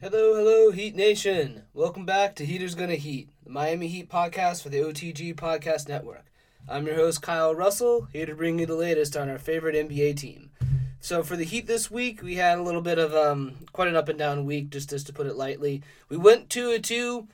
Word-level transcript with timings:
Hello, 0.00 0.34
hello, 0.34 0.70
Heat 0.70 0.94
Nation. 0.94 1.62
Welcome 1.72 2.04
back 2.04 2.34
to 2.36 2.44
Heaters 2.44 2.74
Gonna 2.74 2.96
Heat, 2.96 3.30
the 3.42 3.50
Miami 3.50 3.88
Heat 3.88 4.10
podcast 4.10 4.62
for 4.62 4.68
the 4.68 4.78
OTG 4.80 5.34
Podcast 5.34 5.88
Network. 5.88 6.26
I'm 6.68 6.86
your 6.86 6.96
host, 6.96 7.22
Kyle 7.22 7.54
Russell, 7.54 8.08
here 8.12 8.26
to 8.26 8.34
bring 8.34 8.58
you 8.58 8.66
the 8.66 8.74
latest 8.74 9.16
on 9.16 9.30
our 9.30 9.38
favorite 9.38 9.76
NBA 9.76 10.16
team. 10.16 10.50
So 11.00 11.22
for 11.22 11.36
the 11.36 11.44
Heat 11.44 11.66
this 11.66 11.90
week, 11.90 12.22
we 12.22 12.34
had 12.34 12.58
a 12.58 12.62
little 12.62 12.82
bit 12.82 12.98
of 12.98 13.14
um, 13.14 13.54
quite 13.72 13.88
an 13.88 13.96
up 13.96 14.08
and 14.08 14.18
down 14.18 14.44
week, 14.44 14.70
just, 14.70 14.90
just 14.90 15.06
to 15.06 15.12
put 15.12 15.26
it 15.26 15.36
lightly. 15.36 15.82
We 16.08 16.16
went 16.16 16.50
two 16.50 16.70
and 16.72 16.84
two, 16.84 17.28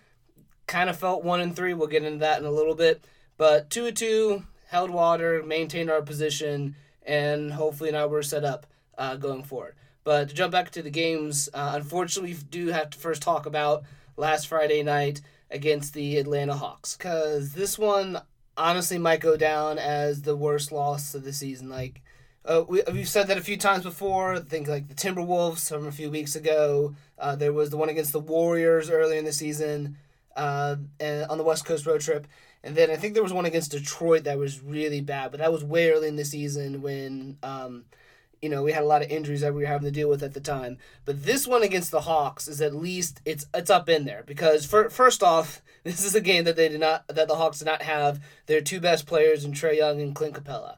kind 0.67 0.91
of 0.91 0.99
felt 0.99 1.25
one 1.25 1.41
and 1.41 1.57
three. 1.57 1.75
We'll 1.75 1.89
get 1.89 2.05
into 2.05 2.19
that 2.19 2.39
in 2.41 2.47
a 2.47 2.51
little 2.53 2.75
bit, 2.77 3.05
but 3.37 3.71
two 3.71 3.87
and 3.87 3.97
two, 3.97 4.45
held 4.67 4.91
water, 4.91 5.43
maintained 5.43 5.91
our 5.91 6.03
position, 6.03 6.77
and 7.03 7.53
hopefully 7.53 7.91
now 7.91 8.07
we're 8.07 8.23
set 8.23 8.45
up 8.45 8.67
uh, 8.97 9.17
going 9.17 9.43
forward. 9.43 9.75
But 10.05 10.29
to 10.29 10.35
jump 10.35 10.53
back 10.53 10.71
to 10.73 10.83
the 10.83 10.91
games, 10.91 11.49
uh, 11.53 11.73
unfortunately, 11.75 12.35
we 12.35 12.41
do 12.51 12.69
have 12.69 12.91
to 12.91 12.99
first 12.99 13.23
talk 13.23 13.47
about 13.47 13.85
last 14.17 14.47
Friday 14.47 14.83
night 14.83 15.21
against 15.51 15.95
the 15.95 16.19
Atlanta 16.19 16.55
Hawks 16.55 16.97
because 16.97 17.53
this 17.53 17.79
one 17.79 18.21
honestly 18.57 18.99
might 18.99 19.21
go 19.21 19.37
down 19.37 19.79
as 19.79 20.23
the 20.23 20.37
worst 20.37 20.73
loss 20.73 21.15
of 21.15 21.25
the 21.25 21.33
season. 21.33 21.69
Like 21.69 22.03
uh, 22.45 22.65
we, 22.69 22.83
we've 22.93 23.09
said 23.09 23.29
that 23.29 23.39
a 23.39 23.43
few 23.43 23.57
times 23.57 23.85
before. 23.85 24.35
I 24.35 24.41
think 24.41 24.69
like 24.69 24.89
the 24.89 24.95
Timberwolves 24.95 25.69
from 25.69 25.87
a 25.87 25.93
few 25.93 26.11
weeks 26.11 26.37
ago. 26.37 26.95
Uh, 27.19 27.37
there 27.37 27.53
was 27.53 27.71
the 27.71 27.77
one 27.77 27.89
against 27.89 28.13
the 28.13 28.21
Warriors 28.21 28.89
earlier 28.89 29.19
in 29.19 29.27
the 29.27 29.33
season, 29.33 29.99
uh, 30.37 30.77
and 30.99 31.31
on 31.31 31.37
the 31.37 31.45
West 31.45 31.65
Coast 31.67 31.87
road 31.87 32.01
trip. 32.01 32.27
And 32.63 32.75
then 32.75 32.91
I 32.91 32.97
think 32.97 33.15
there 33.15 33.23
was 33.23 33.33
one 33.33 33.47
against 33.47 33.71
Detroit 33.71 34.25
that 34.25 34.39
was 34.39 34.63
really 34.63 35.01
bad, 35.01 35.31
but 35.31 35.41
that 35.41 35.53
was 35.53 35.65
way 35.65 35.91
early 35.91 36.09
in 36.09 36.17
the 36.17 36.25
season 36.25 36.83
when 36.83 37.39
um, 37.43 37.85
you 38.43 38.49
know, 38.49 38.63
we 38.63 38.73
had 38.73 38.83
a 38.83 38.87
lot 38.87 39.03
of 39.03 39.11
injuries 39.11 39.43
that 39.43 39.55
we 39.55 39.63
were 39.63 39.69
having 39.69 39.87
to 39.87 39.91
deal 39.91 40.09
with 40.09 40.23
at 40.23 40.33
the 40.35 40.41
time. 40.41 40.79
But 41.05 41.25
this 41.25 41.47
one 41.47 41.63
against 41.63 41.91
the 41.91 42.03
Hawks 42.03 42.49
is 42.49 42.61
at 42.61 42.75
least 42.75 43.21
it's 43.25 43.47
it's 43.53 43.71
up 43.71 43.89
in 43.89 44.05
there 44.05 44.23
because 44.27 44.65
for, 44.65 44.89
first 44.89 45.23
off, 45.23 45.63
this 45.85 46.05
is 46.05 46.15
a 46.15 46.21
game 46.21 46.45
that 46.45 46.57
they 46.57 46.69
did 46.69 46.81
not 46.81 47.07
that 47.09 47.29
the 47.29 47.37
Hawks 47.37 47.59
did 47.59 47.67
not 47.67 47.83
have 47.83 48.23
their 48.47 48.61
two 48.61 48.81
best 48.81 49.07
players 49.07 49.45
in 49.45 49.53
Trae 49.53 49.77
Young 49.77 50.01
and 50.01 50.15
Clint 50.15 50.35
Capela. 50.35 50.77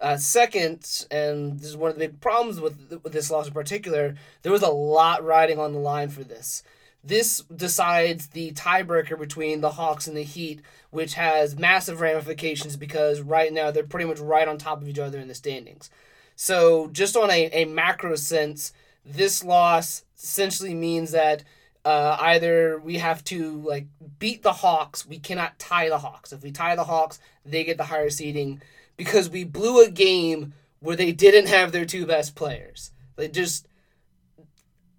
Uh, 0.00 0.16
second, 0.16 1.06
and 1.10 1.60
this 1.60 1.68
is 1.68 1.76
one 1.76 1.90
of 1.90 1.96
the 1.96 2.08
big 2.08 2.20
problems 2.20 2.60
with 2.60 3.00
with 3.04 3.12
this 3.12 3.30
loss 3.30 3.46
in 3.46 3.54
particular, 3.54 4.16
there 4.42 4.52
was 4.52 4.62
a 4.62 4.68
lot 4.68 5.24
riding 5.24 5.58
on 5.58 5.72
the 5.72 5.78
line 5.78 6.08
for 6.08 6.24
this. 6.24 6.62
This 7.06 7.42
decides 7.54 8.28
the 8.28 8.52
tiebreaker 8.52 9.18
between 9.18 9.60
the 9.60 9.72
Hawks 9.72 10.06
and 10.06 10.16
the 10.16 10.22
Heat, 10.22 10.62
which 10.90 11.14
has 11.14 11.56
massive 11.56 12.00
ramifications 12.00 12.76
because 12.76 13.20
right 13.20 13.52
now 13.52 13.70
they're 13.70 13.84
pretty 13.84 14.06
much 14.06 14.18
right 14.18 14.48
on 14.48 14.56
top 14.56 14.80
of 14.80 14.88
each 14.88 14.98
other 14.98 15.18
in 15.18 15.28
the 15.28 15.34
standings. 15.34 15.90
So, 16.36 16.88
just 16.88 17.16
on 17.16 17.30
a, 17.30 17.46
a 17.46 17.64
macro 17.64 18.16
sense, 18.16 18.72
this 19.04 19.44
loss 19.44 20.04
essentially 20.16 20.74
means 20.74 21.12
that 21.12 21.44
uh, 21.84 22.16
either 22.18 22.78
we 22.78 22.98
have 22.98 23.22
to 23.24 23.60
like 23.60 23.86
beat 24.18 24.42
the 24.42 24.52
Hawks, 24.52 25.06
we 25.06 25.18
cannot 25.18 25.58
tie 25.58 25.88
the 25.88 25.98
Hawks. 25.98 26.32
If 26.32 26.42
we 26.42 26.50
tie 26.50 26.76
the 26.76 26.84
Hawks, 26.84 27.18
they 27.44 27.64
get 27.64 27.76
the 27.76 27.84
higher 27.84 28.10
seeding 28.10 28.62
because 28.96 29.28
we 29.28 29.44
blew 29.44 29.84
a 29.84 29.90
game 29.90 30.54
where 30.80 30.96
they 30.96 31.12
didn't 31.12 31.48
have 31.48 31.72
their 31.72 31.84
two 31.84 32.06
best 32.06 32.34
players. 32.34 32.92
They 33.16 33.28
just 33.28 33.66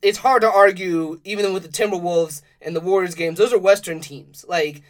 it's 0.02 0.20
hard 0.20 0.44
to 0.44 0.52
argue 0.52 1.20
even 1.24 1.54
with 1.54 1.64
the 1.64 1.70
Timberwolves 1.70 2.44
and 2.62 2.76
the 2.76 2.82
Warriors 2.82 3.16
games. 3.16 3.40
Those 3.40 3.54
are 3.54 3.58
Western 3.58 4.00
teams. 4.00 4.46
Like 4.48 4.84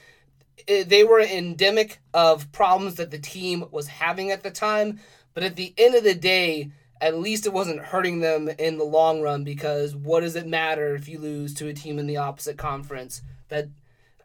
it, 0.67 0.89
they 0.89 1.05
were 1.05 1.21
endemic 1.21 1.99
of 2.13 2.51
problems 2.51 2.95
that 2.95 3.11
the 3.11 3.19
team 3.19 3.65
was 3.71 3.87
having 3.87 4.31
at 4.31 4.43
the 4.43 4.51
time. 4.51 4.99
But 5.35 5.43
at 5.43 5.55
the 5.55 5.75
end 5.77 5.93
of 5.93 6.03
the 6.03 6.15
day, 6.15 6.71
at 6.99 7.19
least 7.19 7.45
it 7.45 7.53
wasn't 7.53 7.81
hurting 7.81 8.21
them 8.21 8.49
in 8.49 8.77
the 8.77 8.83
long 8.83 9.21
run 9.21 9.43
because 9.43 9.95
what 9.95 10.21
does 10.21 10.35
it 10.35 10.47
matter 10.47 10.95
if 10.95 11.07
you 11.07 11.19
lose 11.19 11.53
to 11.55 11.67
a 11.67 11.73
team 11.73 11.99
in 11.99 12.07
the 12.07 12.17
opposite 12.17 12.57
conference 12.57 13.21
that 13.49 13.67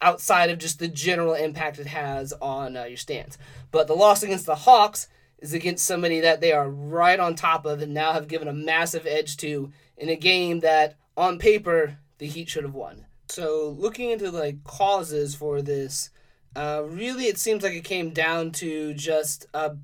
outside 0.00 0.50
of 0.50 0.58
just 0.58 0.78
the 0.78 0.88
general 0.88 1.34
impact 1.34 1.78
it 1.78 1.88
has 1.88 2.32
on 2.40 2.76
uh, 2.76 2.84
your 2.84 2.96
stance. 2.96 3.36
But 3.70 3.86
the 3.86 3.94
loss 3.94 4.22
against 4.22 4.46
the 4.46 4.54
Hawks 4.54 5.08
is 5.38 5.52
against 5.52 5.84
somebody 5.84 6.20
that 6.20 6.40
they 6.40 6.52
are 6.52 6.70
right 6.70 7.20
on 7.20 7.34
top 7.34 7.66
of 7.66 7.82
and 7.82 7.92
now 7.92 8.12
have 8.12 8.28
given 8.28 8.48
a 8.48 8.52
massive 8.52 9.06
edge 9.06 9.36
to 9.38 9.72
in 9.96 10.08
a 10.08 10.16
game 10.16 10.60
that 10.60 10.96
on 11.16 11.38
paper 11.38 11.98
the 12.18 12.26
Heat 12.26 12.48
should 12.48 12.64
have 12.64 12.74
won. 12.74 13.06
So 13.28 13.76
looking 13.78 14.10
into 14.10 14.30
like 14.30 14.64
causes 14.64 15.34
for 15.34 15.62
this, 15.62 16.10
uh, 16.56 16.82
really 16.86 17.26
it 17.26 17.38
seems 17.38 17.62
like 17.62 17.74
it 17.74 17.84
came 17.84 18.10
down 18.10 18.50
to 18.52 18.94
just 18.94 19.46
a 19.54 19.76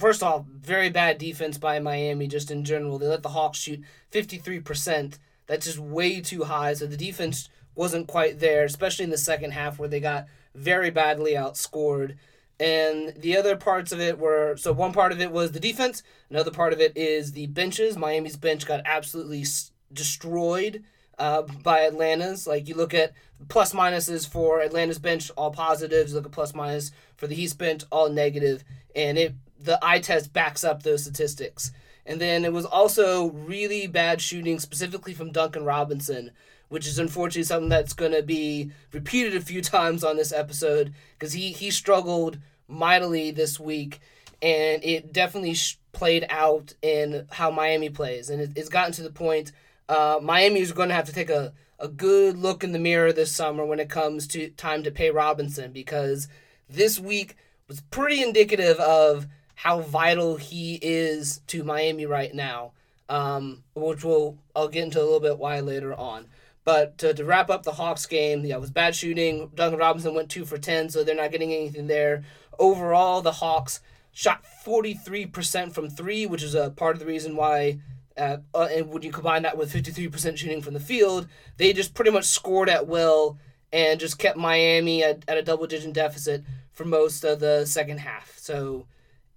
first 0.00 0.22
off, 0.22 0.46
very 0.46 0.88
bad 0.88 1.18
defense 1.18 1.58
by 1.58 1.78
Miami 1.78 2.26
just 2.26 2.50
in 2.50 2.64
general. 2.64 2.98
They 2.98 3.06
let 3.06 3.22
the 3.22 3.28
Hawks 3.28 3.58
shoot 3.58 3.82
53%. 4.12 5.18
That's 5.46 5.66
just 5.66 5.78
way 5.78 6.20
too 6.20 6.44
high. 6.44 6.72
So 6.74 6.86
the 6.86 6.96
defense 6.96 7.48
wasn't 7.74 8.08
quite 8.08 8.40
there, 8.40 8.64
especially 8.64 9.04
in 9.04 9.10
the 9.10 9.18
second 9.18 9.52
half 9.52 9.78
where 9.78 9.88
they 9.88 10.00
got 10.00 10.26
very 10.54 10.90
badly 10.90 11.32
outscored. 11.32 12.16
And 12.58 13.14
the 13.16 13.36
other 13.36 13.56
parts 13.56 13.92
of 13.92 14.00
it 14.00 14.18
were 14.18 14.56
so 14.56 14.72
one 14.72 14.92
part 14.92 15.12
of 15.12 15.20
it 15.20 15.30
was 15.30 15.52
the 15.52 15.60
defense, 15.60 16.02
another 16.28 16.50
part 16.50 16.72
of 16.72 16.80
it 16.80 16.96
is 16.96 17.32
the 17.32 17.46
benches. 17.46 17.96
Miami's 17.96 18.36
bench 18.36 18.66
got 18.66 18.82
absolutely 18.84 19.44
destroyed 19.92 20.82
uh, 21.20 21.42
by 21.62 21.80
Atlanta's. 21.82 22.46
Like 22.46 22.66
you 22.66 22.74
look 22.74 22.94
at 22.94 23.12
plus 23.48 23.72
minuses 23.72 24.28
for 24.28 24.60
Atlanta's 24.60 24.98
bench, 24.98 25.30
all 25.36 25.52
positives. 25.52 26.14
look 26.14 26.26
at 26.26 26.32
plus 26.32 26.54
minus 26.54 26.90
for 27.16 27.26
the 27.26 27.34
Heat's 27.34 27.52
bench, 27.52 27.84
all 27.92 28.08
negative, 28.08 28.64
and 28.96 29.18
it 29.18 29.34
the 29.62 29.78
eye 29.82 30.00
test 30.00 30.32
backs 30.32 30.64
up 30.64 30.82
those 30.82 31.02
statistics. 31.02 31.70
And 32.06 32.20
then 32.20 32.44
it 32.44 32.52
was 32.52 32.64
also 32.64 33.30
really 33.30 33.86
bad 33.86 34.22
shooting, 34.22 34.58
specifically 34.58 35.12
from 35.12 35.32
Duncan 35.32 35.64
Robinson, 35.64 36.30
which 36.68 36.86
is 36.86 36.98
unfortunately 36.98 37.44
something 37.44 37.68
that's 37.68 37.92
going 37.92 38.12
to 38.12 38.22
be 38.22 38.72
repeated 38.90 39.36
a 39.36 39.40
few 39.40 39.60
times 39.62 40.02
on 40.02 40.16
this 40.16 40.32
episode 40.32 40.94
because 41.18 41.34
he, 41.34 41.52
he 41.52 41.70
struggled 41.70 42.38
mightily 42.66 43.30
this 43.30 43.60
week, 43.60 44.00
and 44.40 44.82
it 44.82 45.12
definitely 45.12 45.54
sh- 45.54 45.76
played 45.92 46.24
out 46.30 46.72
in 46.80 47.26
how 47.30 47.50
Miami 47.50 47.90
plays. 47.90 48.30
And 48.30 48.40
it, 48.40 48.52
it's 48.56 48.70
gotten 48.70 48.92
to 48.94 49.02
the 49.02 49.10
point 49.10 49.52
uh, 49.90 50.18
Miami 50.22 50.60
is 50.60 50.72
going 50.72 50.88
to 50.88 50.94
have 50.94 51.06
to 51.06 51.12
take 51.12 51.30
a, 51.30 51.52
a 51.78 51.88
good 51.88 52.38
look 52.38 52.64
in 52.64 52.72
the 52.72 52.78
mirror 52.78 53.12
this 53.12 53.34
summer 53.34 53.66
when 53.66 53.80
it 53.80 53.90
comes 53.90 54.26
to 54.28 54.50
time 54.50 54.82
to 54.84 54.90
pay 54.90 55.10
Robinson 55.10 55.72
because 55.72 56.28
this 56.68 56.98
week 56.98 57.36
was 57.68 57.80
pretty 57.82 58.22
indicative 58.22 58.78
of– 58.78 59.26
how 59.62 59.80
vital 59.80 60.36
he 60.36 60.78
is 60.80 61.42
to 61.46 61.62
Miami 61.62 62.06
right 62.06 62.34
now, 62.34 62.72
um, 63.10 63.62
which 63.74 64.02
we'll 64.02 64.38
I'll 64.56 64.68
get 64.68 64.84
into 64.84 64.98
a 64.98 65.04
little 65.04 65.20
bit 65.20 65.38
why 65.38 65.60
later 65.60 65.92
on. 65.92 66.28
But 66.64 66.96
to, 66.98 67.12
to 67.12 67.24
wrap 67.26 67.50
up 67.50 67.64
the 67.64 67.72
Hawks 67.72 68.06
game, 68.06 68.42
yeah, 68.46 68.54
it 68.54 68.60
was 68.60 68.70
bad 68.70 68.94
shooting. 68.94 69.50
Duncan 69.54 69.78
Robinson 69.78 70.14
went 70.14 70.30
two 70.30 70.46
for 70.46 70.56
ten, 70.56 70.88
so 70.88 71.04
they're 71.04 71.14
not 71.14 71.30
getting 71.30 71.52
anything 71.52 71.88
there. 71.88 72.24
Overall, 72.58 73.20
the 73.20 73.32
Hawks 73.32 73.80
shot 74.12 74.46
forty 74.46 74.94
three 74.94 75.26
percent 75.26 75.74
from 75.74 75.90
three, 75.90 76.24
which 76.24 76.42
is 76.42 76.54
a 76.54 76.70
part 76.70 76.96
of 76.96 77.00
the 77.00 77.06
reason 77.06 77.36
why. 77.36 77.80
Uh, 78.20 78.36
uh, 78.54 78.68
and 78.70 78.90
when 78.90 79.02
you 79.02 79.10
combine 79.10 79.42
that 79.42 79.56
with 79.56 79.72
53% 79.72 80.36
shooting 80.36 80.60
from 80.60 80.74
the 80.74 80.80
field, 80.80 81.26
they 81.56 81.72
just 81.72 81.94
pretty 81.94 82.10
much 82.10 82.26
scored 82.26 82.68
at 82.68 82.86
will 82.86 83.38
and 83.72 83.98
just 83.98 84.18
kept 84.18 84.36
Miami 84.36 85.02
at, 85.02 85.24
at 85.26 85.38
a 85.38 85.42
double 85.42 85.66
digit 85.66 85.94
deficit 85.94 86.44
for 86.70 86.84
most 86.84 87.24
of 87.24 87.40
the 87.40 87.64
second 87.64 87.98
half. 87.98 88.36
So 88.36 88.86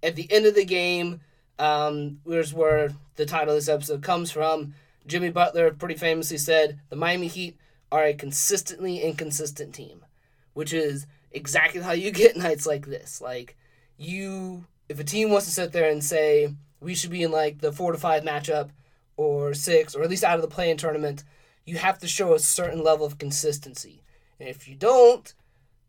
at 0.02 0.16
the 0.16 0.30
end 0.30 0.44
of 0.44 0.54
the 0.54 0.66
game, 0.66 1.20
um, 1.58 2.20
here's 2.26 2.52
where 2.52 2.90
the 3.16 3.24
title 3.24 3.54
of 3.54 3.56
this 3.56 3.70
episode 3.70 4.02
comes 4.02 4.30
from. 4.30 4.74
Jimmy 5.06 5.30
Butler 5.30 5.70
pretty 5.70 5.94
famously 5.94 6.36
said, 6.36 6.78
The 6.90 6.96
Miami 6.96 7.28
Heat 7.28 7.56
are 7.90 8.04
a 8.04 8.12
consistently 8.12 9.00
inconsistent 9.00 9.74
team, 9.74 10.04
which 10.52 10.74
is 10.74 11.06
exactly 11.30 11.80
how 11.80 11.92
you 11.92 12.10
get 12.10 12.36
nights 12.36 12.66
like 12.66 12.86
this. 12.86 13.22
Like, 13.22 13.56
you, 13.96 14.66
if 14.90 15.00
a 15.00 15.04
team 15.04 15.30
wants 15.30 15.46
to 15.46 15.52
sit 15.52 15.72
there 15.72 15.90
and 15.90 16.04
say, 16.04 16.52
we 16.84 16.94
should 16.94 17.10
be 17.10 17.22
in 17.22 17.32
like 17.32 17.60
the 17.60 17.72
four 17.72 17.92
to 17.92 17.98
five 17.98 18.22
matchup 18.22 18.70
or 19.16 19.54
six, 19.54 19.94
or 19.94 20.02
at 20.02 20.10
least 20.10 20.24
out 20.24 20.36
of 20.36 20.42
the 20.42 20.54
play-in 20.54 20.76
tournament, 20.76 21.24
you 21.64 21.78
have 21.78 21.98
to 21.98 22.08
show 22.08 22.34
a 22.34 22.38
certain 22.38 22.82
level 22.82 23.06
of 23.06 23.18
consistency. 23.18 24.02
And 24.38 24.48
if 24.48 24.68
you 24.68 24.74
don't, 24.74 25.32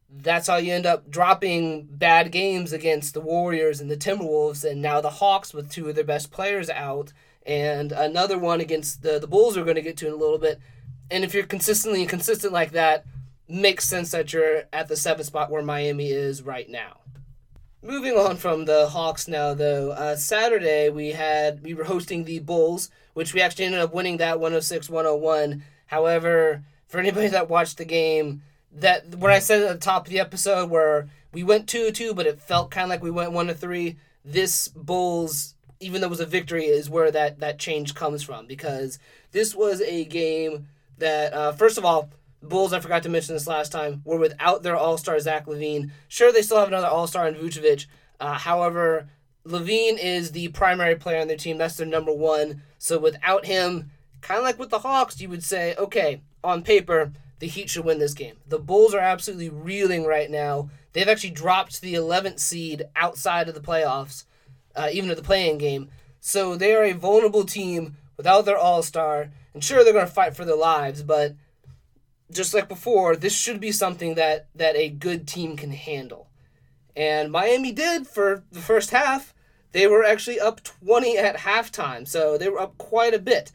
that's 0.10 0.48
how 0.48 0.58
you 0.58 0.74
end 0.74 0.86
up 0.86 1.10
dropping 1.10 1.88
bad 1.92 2.32
games 2.32 2.72
against 2.72 3.14
the 3.14 3.22
Warriors 3.22 3.82
and 3.82 3.90
the 3.90 3.98
Timberwolves, 3.98 4.64
and 4.70 4.82
now 4.82 5.02
the 5.02 5.10
Hawks 5.10 5.54
with 5.54 5.72
two 5.72 5.90
of 5.90 5.96
their 5.96 6.04
best 6.04 6.32
players 6.32 6.70
out, 6.70 7.12
and 7.46 7.92
another 7.92 8.38
one 8.38 8.62
against 8.62 9.02
the 9.02 9.20
the 9.20 9.28
Bulls. 9.28 9.58
We're 9.58 9.64
going 9.64 9.76
to 9.76 9.82
get 9.82 9.98
to 9.98 10.08
in 10.08 10.14
a 10.14 10.18
little 10.18 10.38
bit. 10.38 10.60
And 11.12 11.24
if 11.24 11.34
you're 11.34 11.46
consistently 11.46 12.02
inconsistent 12.02 12.54
like 12.54 12.72
that, 12.72 13.06
makes 13.48 13.86
sense 13.86 14.12
that 14.12 14.34
you're 14.34 14.64
at 14.74 14.88
the 14.88 14.96
seventh 14.96 15.28
spot 15.28 15.52
where 15.52 15.62
Miami 15.62 16.10
is 16.10 16.42
right 16.42 16.70
now. 16.70 17.02
Moving 17.86 18.18
on 18.18 18.38
from 18.38 18.66
the 18.66 18.88
Hawks 18.88 19.28
now, 19.28 19.54
though, 19.54 19.92
uh, 19.92 20.16
Saturday 20.16 20.90
we 20.90 21.10
had 21.10 21.62
we 21.62 21.76
were 21.76 21.84
hosting 21.84 22.24
the 22.24 22.40
Bulls, 22.40 22.90
which 23.14 23.32
we 23.32 23.42
actually 23.42 23.66
ended 23.66 23.80
up 23.80 23.94
winning 23.94 24.18
that 24.18 24.38
106-101. 24.40 25.62
However, 25.86 26.64
for 26.88 27.00
anybody 27.00 27.28
that 27.28 27.48
watched 27.48 27.78
the 27.78 27.86
game 27.86 28.42
that 28.72 29.14
when 29.14 29.32
I 29.32 29.38
said 29.38 29.62
at 29.62 29.72
the 29.72 29.86
top 29.86 30.08
of 30.08 30.12
the 30.12 30.20
episode 30.20 30.72
where 30.72 31.08
we 31.32 31.44
went 31.44 31.70
two 31.70 31.92
two, 31.92 32.16
but 32.16 32.26
it 32.26 32.42
felt 32.42 32.72
kind 32.72 32.86
of 32.86 32.90
like 32.90 33.04
we 33.04 33.12
went 33.12 33.34
one 33.34 33.46
to 33.48 33.54
three. 33.54 33.98
This 34.24 34.68
Bulls, 34.70 35.54
even 35.80 36.02
though 36.02 36.08
it 36.08 36.10
was 36.10 36.20
a 36.20 36.26
victory, 36.26 36.66
is 36.66 36.90
where 36.90 37.12
that 37.12 37.40
that 37.40 37.60
change 37.60 37.94
comes 37.94 38.24
from 38.24 38.48
because 38.48 38.98
this 39.32 39.54
was 39.54 39.80
a 39.82 40.06
game 40.06 40.70
that 40.98 41.34
uh, 41.36 41.52
first 41.52 41.78
of 41.78 41.86
all, 41.86 42.10
Bulls, 42.42 42.74
I 42.74 42.80
forgot 42.80 43.04
to 43.04 43.10
mention 43.10 43.34
this 43.36 43.48
last 43.48 43.72
time, 43.72 44.02
were 44.06 44.18
without 44.18 44.64
their 44.64 44.76
All 44.76 44.98
Star 44.98 45.20
Zach 45.20 45.46
LaVine. 45.46 45.92
Sure, 46.08 46.32
they 46.32 46.42
still 46.42 46.60
have 46.60 46.68
another 46.68 46.88
All 46.88 47.08
Star 47.08 47.28
in 47.28 47.36
Vucevic. 47.36 47.88
Uh, 48.20 48.34
however, 48.34 49.10
LaVine 49.46 49.98
is 50.02 50.32
the 50.32 50.48
primary 50.50 50.96
player 50.96 51.22
on 51.22 51.28
their 51.28 51.38
team. 51.38 51.58
That's 51.58 51.78
their 51.78 51.88
number 51.88 52.14
one. 52.14 52.62
So 52.78 52.98
without 52.98 53.46
him, 53.46 53.92
kind 54.22 54.40
of 54.40 54.44
like 54.44 54.60
with 54.60 54.70
the 54.70 54.80
Hawks, 54.80 55.22
you 55.22 55.30
would 55.30 55.44
say, 55.44 55.76
okay, 55.78 56.22
on 56.44 56.64
paper, 56.64 57.12
the 57.40 57.48
Heat 57.48 57.70
should 57.70 57.86
win 57.86 58.00
this 58.00 58.14
game. 58.14 58.38
The 58.48 58.60
Bulls 58.60 58.94
are 58.94 59.00
absolutely 59.00 59.50
reeling 59.50 60.06
right 60.06 60.32
now. 60.32 60.70
They've 60.94 61.08
actually 61.08 61.32
dropped 61.32 61.76
to 61.76 61.82
the 61.82 61.94
11th 61.94 62.40
seed 62.40 62.86
outside 62.96 63.50
of 63.50 63.56
the 63.56 63.62
playoffs, 63.62 64.24
uh, 64.76 64.90
even 64.92 65.10
of 65.10 65.18
the 65.18 65.24
play-in 65.24 65.58
game. 65.58 65.90
So 66.20 66.56
they 66.56 66.74
are 66.74 66.84
a 66.84 66.94
vulnerable 66.94 67.44
team 67.44 67.98
without 68.18 68.46
their 68.46 68.58
All 68.58 68.82
Star. 68.82 69.30
And 69.54 69.64
sure, 69.64 69.84
they're 69.84 69.94
going 69.94 70.06
to 70.06 70.12
fight 70.12 70.36
for 70.36 70.46
their 70.46 70.56
lives, 70.56 71.04
but 71.04 71.36
just 72.32 72.54
like 72.54 72.68
before, 72.68 73.16
this 73.16 73.36
should 73.36 73.60
be 73.60 73.72
something 73.72 74.16
that 74.16 74.48
that 74.56 74.76
a 74.76 74.90
good 74.90 75.28
team 75.28 75.56
can 75.56 75.72
handle. 75.72 76.30
And 76.96 77.32
Miami 77.32 77.72
did 77.72 78.08
for 78.08 78.44
the 78.52 78.62
first 78.62 78.92
half. 78.92 79.34
They 79.74 79.88
were 79.88 80.06
actually 80.06 80.40
up 80.40 80.64
20 80.64 81.18
at 81.18 81.38
halftime, 81.38 82.08
so 82.08 82.38
they 82.38 82.48
were 82.48 82.62
up 82.62 82.78
quite 82.78 83.14
a 83.14 83.20
bit. 83.20 83.52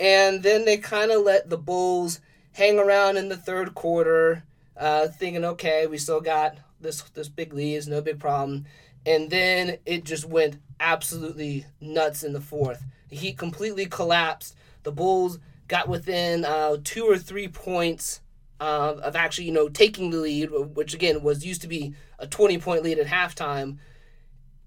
And 0.00 0.42
then 0.42 0.64
they 0.64 0.78
kind 0.78 1.10
of 1.10 1.22
let 1.22 1.50
the 1.50 1.58
Bulls 1.58 2.20
hang 2.52 2.78
around 2.78 3.18
in 3.18 3.28
the 3.28 3.36
third 3.36 3.74
quarter, 3.74 4.44
uh, 4.76 5.08
thinking, 5.08 5.44
okay, 5.44 5.86
we 5.86 5.98
still 5.98 6.20
got 6.20 6.56
this 6.80 7.02
this 7.14 7.28
big 7.28 7.52
lead, 7.52 7.86
no 7.86 8.00
big 8.00 8.18
problem. 8.18 8.64
And 9.04 9.30
then 9.30 9.78
it 9.86 10.04
just 10.04 10.24
went 10.24 10.58
absolutely 10.80 11.66
nuts 11.80 12.22
in 12.22 12.32
the 12.32 12.40
fourth. 12.40 12.84
The 13.08 13.16
Heat 13.16 13.38
completely 13.38 13.86
collapsed. 13.86 14.54
The 14.82 14.92
Bulls 14.92 15.38
got 15.68 15.88
within 15.88 16.44
uh, 16.44 16.78
two 16.82 17.04
or 17.04 17.18
three 17.18 17.48
points 17.48 18.20
uh, 18.60 18.96
of 19.02 19.14
actually, 19.14 19.44
you 19.44 19.52
know, 19.52 19.68
taking 19.68 20.10
the 20.10 20.16
lead, 20.16 20.50
which 20.50 20.94
again 20.94 21.22
was 21.22 21.46
used 21.46 21.62
to 21.62 21.68
be 21.68 21.94
a 22.18 22.26
20 22.26 22.58
point 22.58 22.82
lead 22.82 22.98
at 22.98 23.06
halftime. 23.06 23.78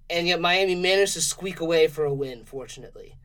And 0.09 0.27
yet 0.27 0.42
Miami 0.42 0.75
managed 0.75 1.13
to 1.13 1.21
squeak 1.21 1.59
away 1.59 1.88
for 1.88 2.06
a 2.06 2.13
win, 2.13 2.44
fortunately. 2.45 3.15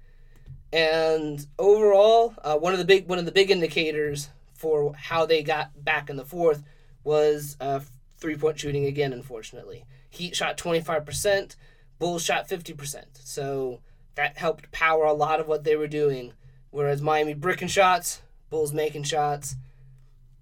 And 0.73 1.45
overall, 1.59 2.35
uh, 2.43 2.57
one 2.57 2.73
of 2.73 2.79
the 2.79 2.85
big 2.85 3.09
one 3.09 3.19
of 3.19 3.27
the 3.27 3.33
big 3.33 3.51
indicators 3.51 4.31
for 4.55 4.95
how 4.95 5.27
they 5.27 5.43
got 5.43 5.85
back 5.85 6.11
in 6.11 6.17
the 6.17 6.25
fourth 6.25 6.63
was 7.05 7.57
uh, 7.61 7.81
three 8.19 8.37
point 8.37 8.59
shooting 8.59 8.87
again. 8.87 9.13
Unfortunately, 9.13 9.85
Heat 10.11 10.35
shot 10.35 10.57
25%, 10.57 11.57
Bulls 11.99 12.25
shot 12.25 12.49
50%. 12.49 13.05
So 13.23 13.81
that 14.15 14.39
helped 14.39 14.73
power 14.73 15.05
a 15.05 15.13
lot 15.13 15.41
of 15.41 15.47
what 15.47 15.65
they 15.65 15.77
were 15.77 15.89
doing 15.89 16.33
Whereas 16.77 17.01
Miami 17.01 17.33
bricking 17.33 17.69
shots, 17.69 18.21
Bulls 18.51 18.75
making 18.75 19.05
shots. 19.05 19.57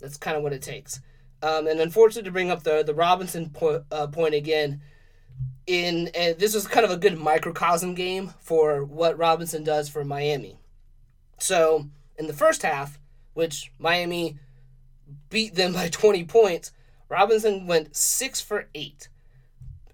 That's 0.00 0.16
kind 0.16 0.36
of 0.36 0.42
what 0.42 0.52
it 0.52 0.62
takes. 0.62 1.00
Um, 1.40 1.68
and 1.68 1.78
unfortunately, 1.78 2.28
to 2.28 2.32
bring 2.32 2.50
up 2.50 2.64
the 2.64 2.82
the 2.82 2.92
Robinson 2.92 3.50
po- 3.50 3.84
uh, 3.92 4.08
point 4.08 4.34
again, 4.34 4.82
in 5.68 6.08
uh, 6.08 6.32
this 6.36 6.52
was 6.52 6.66
kind 6.66 6.84
of 6.84 6.90
a 6.90 6.96
good 6.96 7.16
microcosm 7.16 7.94
game 7.94 8.34
for 8.40 8.84
what 8.84 9.16
Robinson 9.16 9.62
does 9.62 9.88
for 9.88 10.04
Miami. 10.04 10.58
So 11.38 11.88
in 12.18 12.26
the 12.26 12.32
first 12.32 12.62
half, 12.62 12.98
which 13.34 13.70
Miami 13.78 14.36
beat 15.30 15.54
them 15.54 15.72
by 15.72 15.88
20 15.92 16.24
points, 16.24 16.72
Robinson 17.08 17.68
went 17.68 17.94
six 17.94 18.40
for 18.40 18.66
eight. 18.74 19.06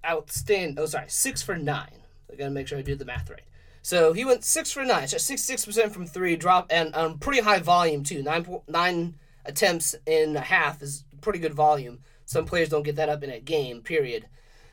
Outstanding. 0.09 0.79
Oh, 0.79 0.87
sorry, 0.87 1.05
six 1.09 1.43
for 1.43 1.57
nine. 1.57 2.01
I 2.33 2.37
gotta 2.37 2.51
make 2.51 2.67
sure 2.67 2.79
I 2.79 2.83
do 2.83 2.97
the 2.97 3.05
math 3.05 3.29
right. 3.29 3.43
So 3.83 4.13
he 4.13 4.25
went 4.25 4.45
six 4.45 4.73
for 4.73 4.85
nine, 4.85 5.09
shot 5.09 5.21
sixty 5.21 5.53
six 5.53 5.65
percent 5.65 5.93
from 5.93 6.07
three, 6.07 6.37
drop 6.37 6.67
and 6.71 6.95
um, 6.95 7.19
pretty 7.19 7.41
high 7.41 7.61
volume 7.61 8.05
too. 8.05 8.23
Nine 8.23 8.47
nine 8.69 9.15
attempts 9.45 9.95
in 10.07 10.37
a 10.37 10.41
half 10.41 10.83
is 10.83 11.05
pretty 11.21 11.39
good 11.39 11.55
volume. 11.55 12.01
Some 12.27 12.45
players 12.45 12.69
don't 12.69 12.85
get 12.85 12.97
that 12.97 13.09
up 13.09 13.23
in 13.23 13.31
a 13.31 13.41
game. 13.41 13.83
Period. 13.83 14.27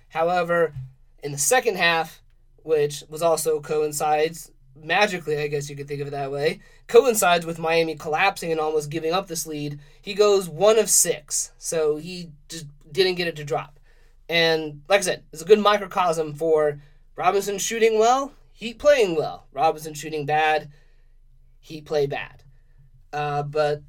However, 0.09 0.74
in 1.24 1.31
the 1.31 1.38
second 1.38 1.77
half, 1.77 2.21
which 2.63 3.04
was 3.09 3.21
also 3.21 3.59
coincides 3.59 4.51
magically, 4.75 5.38
I 5.38 5.48
guess 5.48 5.69
you 5.69 5.75
could 5.75 5.88
think 5.88 6.01
of 6.01 6.07
it 6.07 6.12
that 6.12 6.31
way, 6.31 6.59
coincides 6.88 7.45
with 7.45 7.59
Miami 7.59 7.95
collapsing 7.95 8.51
and 8.51 8.59
almost 8.59 8.89
giving 8.89 9.13
up 9.13 9.27
this 9.27 9.48
lead. 9.48 9.80
He 10.01 10.13
goes 10.13 10.48
one 10.48 10.77
of 10.77 10.89
six, 10.89 11.51
so 11.57 11.95
he 11.95 12.31
just 12.48 12.65
didn't 12.92 13.15
get 13.15 13.27
it 13.27 13.36
to 13.38 13.44
drop. 13.44 13.80
And 14.30 14.81
like 14.88 15.00
I 15.00 15.04
said, 15.04 15.24
it's 15.31 15.42
a 15.42 15.45
good 15.45 15.59
microcosm 15.59 16.33
for 16.33 16.80
Robinson 17.15 17.57
shooting 17.57 17.98
well 17.98 18.33
Heat 18.57 18.80
playing 18.80 19.15
well. 19.15 19.45
Robinson 19.54 19.94
shooting 19.94 20.25
bad. 20.25 20.71
Heat 21.59 21.86
play 21.86 22.07
bad. 22.07 22.42
Uh, 23.13 23.44
but 23.44 23.83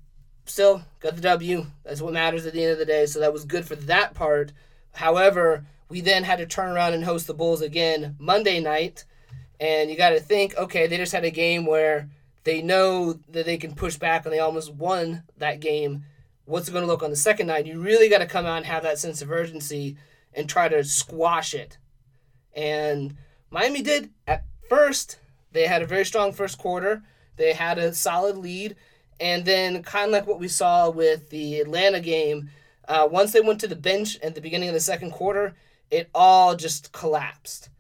still, 0.45 0.83
got 1.01 1.17
the 1.17 1.23
W. 1.23 1.65
That's 1.85 2.03
what 2.03 2.13
matters 2.13 2.45
at 2.45 2.53
the 2.53 2.63
end 2.63 2.73
of 2.73 2.79
the 2.79 2.85
day. 2.85 3.07
So 3.07 3.19
that 3.21 3.33
was 3.33 3.47
good 3.47 3.65
for 3.65 3.77
that 3.77 4.13
part. 4.13 4.53
However, 4.93 5.65
we 5.89 6.03
then 6.03 6.23
had 6.23 6.37
to 6.37 6.45
turn 6.45 6.71
around 6.71 6.93
and 6.93 7.03
host 7.03 7.27
the 7.27 7.33
Bulls 7.33 7.63
again 7.63 8.17
Monday 8.19 8.61
night. 8.61 9.07
And 9.59 9.89
you 9.89 9.97
got 9.97 10.11
to 10.11 10.21
think, 10.21 10.55
okay, 10.59 10.87
they 10.87 10.99
just 10.99 11.13
had 11.13 11.25
a 11.25 11.31
game 11.31 11.65
where 11.65 12.11
they 12.45 12.61
know 12.61 13.15
that 13.31 13.47
they 13.47 13.57
can 13.57 13.75
push 13.75 13.97
back 13.97 14.27
and 14.27 14.35
they 14.35 14.39
almost 14.39 14.75
won 14.75 15.23
that 15.39 15.61
game. 15.61 16.05
What's 16.45 16.69
it 16.69 16.73
going 16.73 16.85
to 16.85 16.93
look 16.93 17.03
on 17.03 17.09
the 17.09 17.17
second 17.17 17.47
night? 17.47 17.65
You 17.65 17.81
really 17.81 18.11
got 18.11 18.19
to 18.19 18.27
come 18.27 18.45
out 18.45 18.59
and 18.59 18.67
have 18.67 18.83
that 18.83 18.99
sense 18.99 19.23
of 19.23 19.31
urgency 19.31 19.97
and 20.35 20.47
try 20.47 20.69
to 20.69 20.85
squash 20.85 21.55
it. 21.55 21.79
And 22.55 23.17
Miami 23.51 23.81
did 23.81 24.11
at 24.27 24.45
First, 24.69 25.19
they 25.53 25.67
had 25.67 25.83
a 25.83 25.87
very 25.87 26.05
strong 26.05 26.33
first 26.33 26.59
quarter. 26.59 27.03
They 27.37 27.53
had 27.53 27.79
a 27.79 27.95
solid 27.95 28.37
lead. 28.37 28.77
And 29.21 29.45
then, 29.45 29.83
kind 29.83 30.07
of 30.07 30.13
like 30.13 30.27
what 30.27 30.39
we 30.39 30.49
saw 30.49 30.91
with 30.91 31.31
the 31.31 31.61
Atlanta 31.61 32.01
game, 32.01 32.51
uh, 32.87 33.09
once 33.11 33.33
they 33.33 33.41
went 33.41 33.61
to 33.61 33.69
the 33.69 33.77
bench 33.77 34.19
at 34.21 34.35
the 34.35 34.41
beginning 34.41 34.69
of 34.69 34.75
the 34.75 34.81
second 34.81 35.11
quarter, 35.11 35.57
it 35.91 36.09
all 36.15 36.55
just 36.55 36.93
collapsed. 36.93 37.71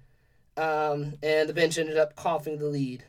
Um, 0.57 1.15
and 1.23 1.49
the 1.49 1.55
bench 1.55 1.79
ended 1.79 1.97
up 1.97 2.17
coughing 2.17 2.59
the 2.59 2.67
lead. 2.67 3.05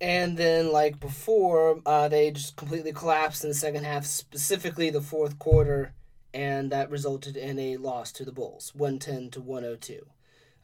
And 0.00 0.36
then, 0.36 0.72
like 0.72 1.00
before, 1.00 1.80
uh, 1.86 2.08
they 2.08 2.30
just 2.30 2.56
completely 2.56 2.92
collapsed 2.92 3.44
in 3.44 3.50
the 3.50 3.54
second 3.54 3.84
half, 3.84 4.04
specifically 4.06 4.90
the 4.90 5.00
fourth 5.00 5.38
quarter, 5.38 5.92
and 6.32 6.70
that 6.72 6.90
resulted 6.90 7.36
in 7.36 7.58
a 7.58 7.76
loss 7.76 8.12
to 8.12 8.24
the 8.24 8.32
Bulls, 8.32 8.72
110 8.74 9.30
to 9.30 9.40
102. 9.40 10.06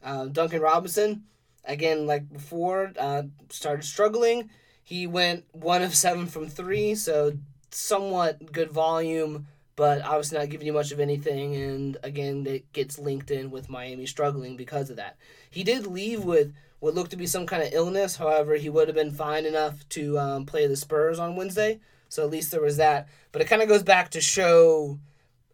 Uh, 0.03 0.25
Duncan 0.25 0.61
Robinson, 0.61 1.23
again, 1.67 2.07
like 2.07 2.31
before, 2.31 2.93
uh, 2.97 3.23
started 3.49 3.83
struggling. 3.83 4.49
He 4.83 5.05
went 5.05 5.45
one 5.51 5.81
of 5.81 5.93
seven 5.93 6.27
from 6.27 6.47
three, 6.47 6.95
so 6.95 7.33
somewhat 7.71 8.51
good 8.51 8.71
volume, 8.71 9.47
but 9.75 10.01
obviously 10.01 10.39
not 10.39 10.49
giving 10.49 10.65
you 10.65 10.73
much 10.73 10.91
of 10.91 10.99
anything. 10.99 11.55
And 11.55 11.97
again, 12.03 12.45
it 12.47 12.71
gets 12.73 12.97
linked 12.97 13.29
in 13.29 13.51
with 13.51 13.69
Miami 13.69 14.05
struggling 14.05 14.55
because 14.55 14.89
of 14.89 14.95
that. 14.95 15.17
He 15.49 15.63
did 15.63 15.85
leave 15.85 16.23
with 16.23 16.53
what 16.79 16.95
looked 16.95 17.11
to 17.11 17.17
be 17.17 17.27
some 17.27 17.45
kind 17.45 17.63
of 17.63 17.73
illness. 17.73 18.15
However, 18.15 18.55
he 18.55 18.69
would 18.69 18.87
have 18.87 18.95
been 18.95 19.11
fine 19.11 19.45
enough 19.45 19.87
to 19.89 20.17
um, 20.17 20.45
play 20.45 20.67
the 20.67 20.75
Spurs 20.77 21.19
on 21.19 21.35
Wednesday. 21.35 21.79
So 22.09 22.23
at 22.23 22.31
least 22.31 22.51
there 22.51 22.61
was 22.61 22.77
that. 22.77 23.07
But 23.31 23.41
it 23.41 23.47
kind 23.49 23.61
of 23.61 23.67
goes 23.67 23.83
back 23.83 24.11
to 24.11 24.21
show, 24.21 24.99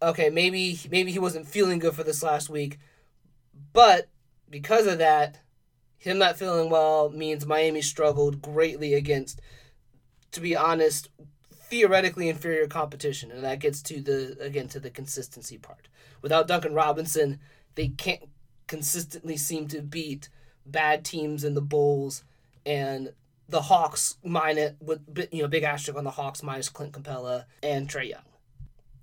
okay, 0.01 0.29
maybe 0.29 0.79
maybe 0.91 1.11
he 1.11 1.19
wasn't 1.19 1.47
feeling 1.47 1.79
good 1.79 1.95
for 1.95 2.03
this 2.03 2.21
last 2.21 2.49
week, 2.49 2.77
but 3.73 4.09
because 4.49 4.85
of 4.85 4.99
that, 4.99 5.39
him 6.03 6.17
not 6.17 6.37
feeling 6.37 6.69
well 6.69 7.09
means 7.09 7.45
Miami 7.45 7.81
struggled 7.81 8.41
greatly 8.41 8.93
against, 8.93 9.39
to 10.33 10.41
be 10.41 10.53
honest, 10.53 11.07
theoretically 11.49 12.27
inferior 12.27 12.67
competition, 12.67 13.31
and 13.31 13.41
that 13.45 13.59
gets 13.59 13.81
to 13.83 14.01
the 14.01 14.37
again 14.41 14.67
to 14.67 14.81
the 14.81 14.89
consistency 14.89 15.57
part. 15.57 15.87
Without 16.21 16.45
Duncan 16.45 16.73
Robinson, 16.73 17.39
they 17.75 17.87
can't 17.87 18.27
consistently 18.67 19.37
seem 19.37 19.69
to 19.69 19.81
beat 19.81 20.27
bad 20.65 21.05
teams 21.05 21.45
in 21.45 21.53
the 21.53 21.61
Bulls 21.61 22.25
and 22.65 23.13
the 23.47 23.61
Hawks 23.61 24.17
minus 24.25 24.73
with 24.81 24.99
you 25.31 25.43
know 25.43 25.47
big 25.47 25.63
asterisk 25.63 25.97
on 25.97 26.03
the 26.03 26.11
Hawks 26.11 26.43
minus 26.43 26.67
Clint 26.67 26.91
Capela 26.91 27.45
and 27.61 27.87
Trae 27.87 28.09
Young. 28.09 28.23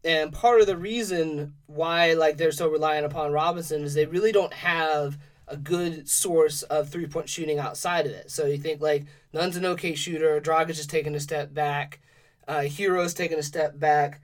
And 0.04 0.35
part 0.35 0.61
of 0.61 0.66
the 0.66 0.76
reason 0.76 1.54
why 1.66 2.12
like 2.12 2.37
they're 2.37 2.52
so 2.52 2.69
reliant 2.69 3.07
upon 3.07 3.33
Robinson 3.33 3.85
is 3.85 3.95
they 3.95 4.04
really 4.04 4.33
don't 4.33 4.52
have 4.52 5.16
a 5.50 5.57
good 5.57 6.09
source 6.09 6.62
of 6.62 6.88
three 6.88 7.07
point 7.07 7.28
shooting 7.28 7.59
outside 7.59 8.07
of 8.07 8.12
it. 8.12 8.30
So 8.30 8.47
you 8.47 8.57
think 8.57 8.80
like 8.80 9.04
Nunn's 9.33 9.57
an 9.57 9.66
okay 9.66 9.95
shooter, 9.95 10.40
Dragic 10.40 10.71
is 10.71 10.87
taking 10.87 11.14
a 11.14 11.21
step 11.21 11.52
back, 11.52 12.00
uh, 12.49 12.62
Herro's 12.62 13.14
taking 13.14 13.38
a 13.38 13.42
step 13.42 13.78
back. 13.78 14.21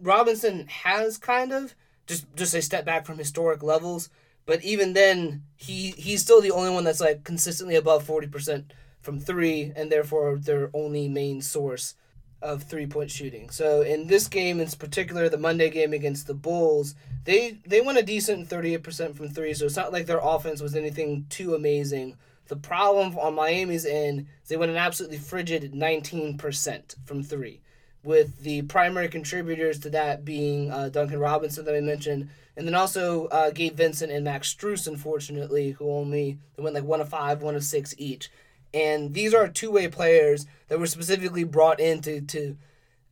Robinson 0.00 0.66
has 0.68 1.18
kind 1.18 1.52
of 1.52 1.74
just 2.06 2.24
just 2.36 2.54
a 2.54 2.62
step 2.62 2.84
back 2.84 3.06
from 3.06 3.18
historic 3.18 3.62
levels, 3.62 4.10
but 4.46 4.62
even 4.62 4.92
then 4.92 5.42
he 5.56 5.92
he's 5.92 6.22
still 6.22 6.40
the 6.40 6.50
only 6.50 6.70
one 6.70 6.84
that's 6.84 7.00
like 7.00 7.24
consistently 7.24 7.76
above 7.76 8.04
forty 8.04 8.26
percent 8.26 8.72
from 9.00 9.18
three, 9.18 9.72
and 9.74 9.90
therefore 9.90 10.36
their 10.36 10.70
only 10.74 11.08
main 11.08 11.40
source 11.40 11.94
of 12.42 12.62
three 12.62 12.86
point 12.86 13.10
shooting. 13.10 13.50
So 13.50 13.82
in 13.82 14.06
this 14.06 14.28
game 14.28 14.60
in 14.60 14.68
particular, 14.68 15.28
the 15.28 15.36
Monday 15.36 15.70
game 15.70 15.92
against 15.92 16.26
the 16.26 16.34
Bulls, 16.34 16.94
they 17.24 17.58
they 17.66 17.80
went 17.80 17.98
a 17.98 18.02
decent 18.02 18.48
thirty 18.48 18.74
eight 18.74 18.82
percent 18.82 19.16
from 19.16 19.28
three. 19.28 19.54
So 19.54 19.66
it's 19.66 19.76
not 19.76 19.92
like 19.92 20.06
their 20.06 20.20
offense 20.22 20.62
was 20.62 20.74
anything 20.74 21.26
too 21.28 21.54
amazing. 21.54 22.16
The 22.48 22.56
problem 22.56 23.16
on 23.18 23.34
Miami's 23.34 23.86
end 23.86 24.26
is 24.42 24.48
they 24.48 24.56
went 24.56 24.72
an 24.72 24.76
absolutely 24.76 25.18
frigid 25.18 25.74
nineteen 25.74 26.38
percent 26.38 26.96
from 27.04 27.22
three, 27.22 27.60
with 28.02 28.42
the 28.42 28.62
primary 28.62 29.08
contributors 29.08 29.78
to 29.80 29.90
that 29.90 30.24
being 30.24 30.70
uh, 30.70 30.88
Duncan 30.88 31.20
Robinson 31.20 31.64
that 31.66 31.76
I 31.76 31.80
mentioned, 31.80 32.30
and 32.56 32.66
then 32.66 32.74
also 32.74 33.26
uh, 33.26 33.50
Gabe 33.50 33.76
Vincent 33.76 34.10
and 34.10 34.24
Max 34.24 34.52
Strus, 34.52 34.88
unfortunately, 34.88 35.72
who 35.72 35.90
only 35.90 36.38
they 36.56 36.62
went 36.62 36.74
like 36.74 36.84
one 36.84 37.00
of 37.00 37.08
five, 37.08 37.42
one 37.42 37.54
of 37.54 37.62
six 37.62 37.94
each. 37.98 38.30
And 38.72 39.14
these 39.14 39.34
are 39.34 39.48
two 39.48 39.70
way 39.70 39.88
players 39.88 40.46
that 40.68 40.78
were 40.78 40.86
specifically 40.86 41.44
brought 41.44 41.80
in 41.80 42.00
to, 42.02 42.20
to, 42.20 42.56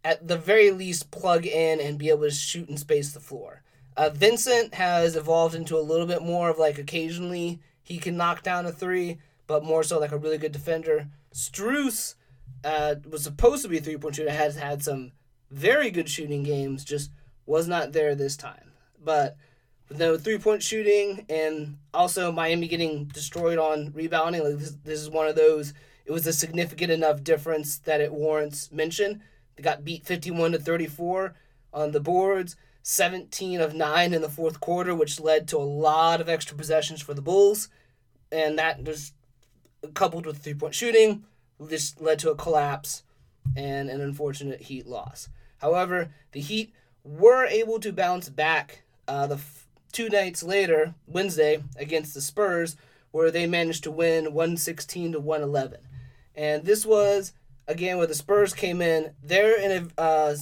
at 0.04 0.26
the 0.26 0.36
very 0.36 0.70
least, 0.70 1.10
plug 1.10 1.46
in 1.46 1.80
and 1.80 1.98
be 1.98 2.10
able 2.10 2.22
to 2.22 2.30
shoot 2.30 2.68
and 2.68 2.78
space 2.78 3.12
the 3.12 3.20
floor. 3.20 3.62
Uh, 3.96 4.10
Vincent 4.10 4.74
has 4.74 5.16
evolved 5.16 5.56
into 5.56 5.76
a 5.76 5.82
little 5.82 6.06
bit 6.06 6.22
more 6.22 6.48
of 6.48 6.58
like 6.58 6.78
occasionally 6.78 7.58
he 7.82 7.98
can 7.98 8.16
knock 8.16 8.42
down 8.42 8.66
a 8.66 8.70
three, 8.70 9.18
but 9.46 9.64
more 9.64 9.82
so 9.82 9.98
like 9.98 10.12
a 10.12 10.18
really 10.18 10.38
good 10.38 10.52
defender. 10.52 11.08
Strus 11.34 12.14
uh, 12.64 12.96
was 13.10 13.24
supposed 13.24 13.62
to 13.62 13.68
be 13.68 13.78
a 13.78 13.80
three 13.80 13.96
point 13.96 14.14
shooter, 14.14 14.30
has 14.30 14.56
had 14.56 14.84
some 14.84 15.12
very 15.50 15.90
good 15.90 16.08
shooting 16.08 16.42
games, 16.42 16.84
just 16.84 17.10
was 17.46 17.66
not 17.66 17.92
there 17.92 18.14
this 18.14 18.36
time. 18.36 18.72
But 19.02 19.36
no 19.90 20.16
three 20.16 20.38
point 20.38 20.62
shooting 20.62 21.24
and 21.28 21.78
also 21.94 22.30
Miami 22.32 22.68
getting 22.68 23.04
destroyed 23.06 23.58
on 23.58 23.92
rebounding, 23.92 24.44
like 24.44 24.58
this, 24.58 24.76
this 24.84 25.00
is 25.00 25.10
one 25.10 25.26
of 25.26 25.36
those. 25.36 25.72
It 26.04 26.12
was 26.12 26.26
a 26.26 26.32
significant 26.32 26.90
enough 26.90 27.22
difference 27.22 27.78
that 27.78 28.00
it 28.00 28.12
warrants 28.12 28.72
mention. 28.72 29.22
They 29.56 29.62
got 29.62 29.84
beat 29.84 30.04
51 30.06 30.52
to 30.52 30.58
34 30.58 31.34
on 31.72 31.92
the 31.92 32.00
boards, 32.00 32.56
17 32.82 33.60
of 33.60 33.74
9 33.74 34.14
in 34.14 34.22
the 34.22 34.28
fourth 34.28 34.60
quarter, 34.60 34.94
which 34.94 35.20
led 35.20 35.48
to 35.48 35.58
a 35.58 35.60
lot 35.60 36.20
of 36.20 36.28
extra 36.28 36.56
possessions 36.56 37.02
for 37.02 37.12
the 37.12 37.22
Bulls. 37.22 37.68
And 38.32 38.58
that 38.58 38.84
just 38.84 39.14
coupled 39.94 40.26
with 40.26 40.38
three 40.38 40.54
point 40.54 40.74
shooting, 40.74 41.24
this 41.60 42.00
led 42.00 42.18
to 42.20 42.30
a 42.30 42.34
collapse 42.34 43.02
and 43.56 43.90
an 43.90 44.00
unfortunate 44.00 44.62
Heat 44.62 44.86
loss. 44.86 45.28
However, 45.58 46.10
the 46.32 46.40
Heat 46.40 46.72
were 47.04 47.46
able 47.46 47.80
to 47.80 47.92
bounce 47.92 48.28
back 48.28 48.82
uh, 49.06 49.26
the 49.26 49.38
two 49.98 50.08
nights 50.08 50.44
later, 50.44 50.94
Wednesday, 51.08 51.60
against 51.76 52.14
the 52.14 52.20
Spurs, 52.20 52.76
where 53.10 53.32
they 53.32 53.48
managed 53.48 53.82
to 53.82 53.90
win 53.90 54.32
116 54.32 55.10
to 55.10 55.18
111. 55.18 55.80
And 56.36 56.64
this 56.64 56.86
was, 56.86 57.32
again, 57.66 57.98
where 57.98 58.06
the 58.06 58.14
Spurs 58.14 58.54
came 58.54 58.80
in. 58.80 59.12
They're 59.24 59.60
in 59.60 59.90
a. 59.98 60.00
Uh, 60.00 60.36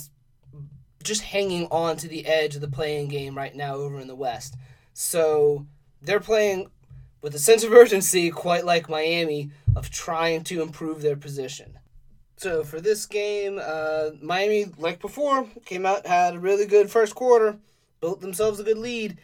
just 1.03 1.23
hanging 1.23 1.69
on 1.71 1.97
to 1.97 2.07
the 2.07 2.27
edge 2.27 2.55
of 2.55 2.61
the 2.61 2.69
play-in 2.69 3.09
game 3.09 3.35
right 3.35 3.55
now 3.55 3.77
over 3.77 3.99
in 3.99 4.09
the 4.09 4.15
West. 4.15 4.57
So 4.93 5.65
they're 6.03 6.21
playing 6.21 6.71
with 7.23 7.35
a 7.35 7.39
sense 7.39 7.65
of 7.65 7.73
urgency, 7.73 8.29
quite 8.31 8.67
like 8.67 8.91
Miami, 8.91 9.53
of 9.75 9.89
trying 9.89 10.43
to 10.45 10.61
improve 10.61 11.01
their 11.01 11.17
position. 11.17 11.79
So 12.37 12.63
for 12.63 12.79
this 12.81 13.07
game, 13.07 13.59
uh, 13.63 14.11
Miami, 14.21 14.67
like 14.77 15.01
before, 15.01 15.49
came 15.65 15.87
out, 15.87 16.07
had 16.07 16.35
a 16.35 16.41
really 16.41 16.67
good 16.67 16.91
first 16.91 17.15
quarter, 17.15 17.57
built 18.01 18.21
themselves 18.21 18.61
a 18.61 18.65
good 18.65 18.79
lead, 18.79 19.17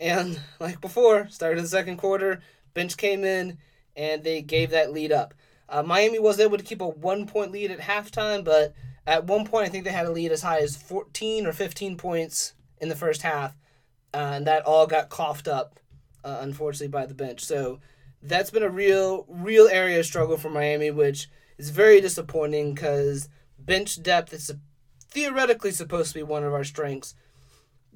and 0.00 0.40
like 0.60 0.80
before, 0.80 1.28
started 1.28 1.62
the 1.62 1.68
second 1.68 1.96
quarter, 1.96 2.40
bench 2.74 2.96
came 2.96 3.24
in, 3.24 3.58
and 3.96 4.22
they 4.22 4.42
gave 4.42 4.70
that 4.70 4.92
lead 4.92 5.12
up. 5.12 5.34
Uh, 5.68 5.82
Miami 5.82 6.18
was 6.18 6.38
able 6.38 6.56
to 6.56 6.64
keep 6.64 6.80
a 6.80 6.88
one 6.88 7.26
point 7.26 7.50
lead 7.50 7.70
at 7.70 7.80
halftime, 7.80 8.44
but 8.44 8.74
at 9.06 9.24
one 9.24 9.46
point, 9.46 9.66
I 9.66 9.68
think 9.68 9.84
they 9.84 9.92
had 9.92 10.06
a 10.06 10.12
lead 10.12 10.32
as 10.32 10.42
high 10.42 10.58
as 10.58 10.76
14 10.76 11.46
or 11.46 11.52
15 11.52 11.96
points 11.96 12.54
in 12.78 12.88
the 12.88 12.96
first 12.96 13.22
half, 13.22 13.56
uh, 14.12 14.32
and 14.34 14.46
that 14.46 14.64
all 14.64 14.86
got 14.86 15.08
coughed 15.08 15.48
up, 15.48 15.78
uh, 16.24 16.38
unfortunately, 16.40 16.88
by 16.88 17.06
the 17.06 17.14
bench. 17.14 17.44
So 17.44 17.80
that's 18.20 18.50
been 18.50 18.62
a 18.64 18.68
real, 18.68 19.24
real 19.28 19.68
area 19.68 20.00
of 20.00 20.06
struggle 20.06 20.36
for 20.36 20.50
Miami, 20.50 20.90
which 20.90 21.28
is 21.56 21.70
very 21.70 22.00
disappointing 22.00 22.74
because 22.74 23.28
bench 23.58 24.02
depth 24.02 24.32
is 24.32 24.52
theoretically 25.10 25.70
supposed 25.70 26.12
to 26.12 26.18
be 26.18 26.22
one 26.22 26.44
of 26.44 26.52
our 26.52 26.64
strengths. 26.64 27.14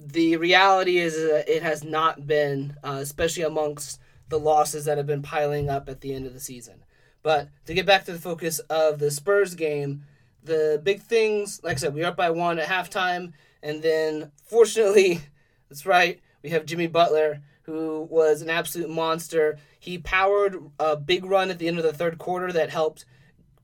The 0.02 0.36
reality 0.36 0.96
is 0.98 1.14
it 1.16 1.62
has 1.62 1.84
not 1.84 2.26
been, 2.26 2.76
uh, 2.82 2.98
especially 3.00 3.42
amongst 3.42 4.00
the 4.30 4.38
losses 4.38 4.86
that 4.86 4.96
have 4.96 5.06
been 5.06 5.22
piling 5.22 5.68
up 5.68 5.88
at 5.88 6.00
the 6.00 6.14
end 6.14 6.26
of 6.26 6.32
the 6.32 6.40
season. 6.40 6.84
But 7.22 7.48
to 7.66 7.74
get 7.74 7.84
back 7.84 8.04
to 8.04 8.12
the 8.12 8.18
focus 8.18 8.60
of 8.60 8.98
the 8.98 9.10
Spurs 9.10 9.54
game, 9.54 10.04
the 10.42 10.80
big 10.82 11.02
things, 11.02 11.60
like 11.62 11.76
I 11.76 11.80
said, 11.80 11.94
we 11.94 12.02
are 12.02 12.08
up 12.08 12.16
by 12.16 12.30
one 12.30 12.58
at 12.58 12.68
halftime, 12.68 13.32
and 13.62 13.82
then 13.82 14.32
fortunately, 14.44 15.20
that's 15.68 15.84
right, 15.84 16.20
we 16.42 16.50
have 16.50 16.64
Jimmy 16.64 16.86
Butler, 16.86 17.42
who 17.62 18.06
was 18.10 18.40
an 18.40 18.48
absolute 18.48 18.88
monster. 18.88 19.58
He 19.78 19.98
powered 19.98 20.56
a 20.78 20.96
big 20.96 21.26
run 21.26 21.50
at 21.50 21.58
the 21.58 21.68
end 21.68 21.76
of 21.76 21.84
the 21.84 21.92
third 21.92 22.18
quarter 22.18 22.52
that 22.52 22.70
helped 22.70 23.04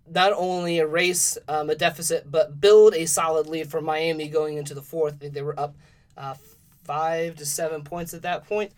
not 0.08 0.32
only 0.36 0.78
erase 0.78 1.38
um, 1.48 1.70
a 1.70 1.74
deficit, 1.74 2.30
but 2.30 2.60
build 2.60 2.94
a 2.94 3.06
solid 3.06 3.46
lead 3.46 3.70
for 3.70 3.80
Miami 3.80 4.28
going 4.28 4.56
into 4.56 4.74
the 4.74 4.82
fourth. 4.82 5.18
They 5.18 5.42
were 5.42 5.58
up 5.58 5.74
uh, 6.16 6.34
five 6.84 7.36
to 7.36 7.46
seven 7.46 7.82
points 7.82 8.14
at 8.14 8.22
that 8.22 8.46
point. 8.46 8.72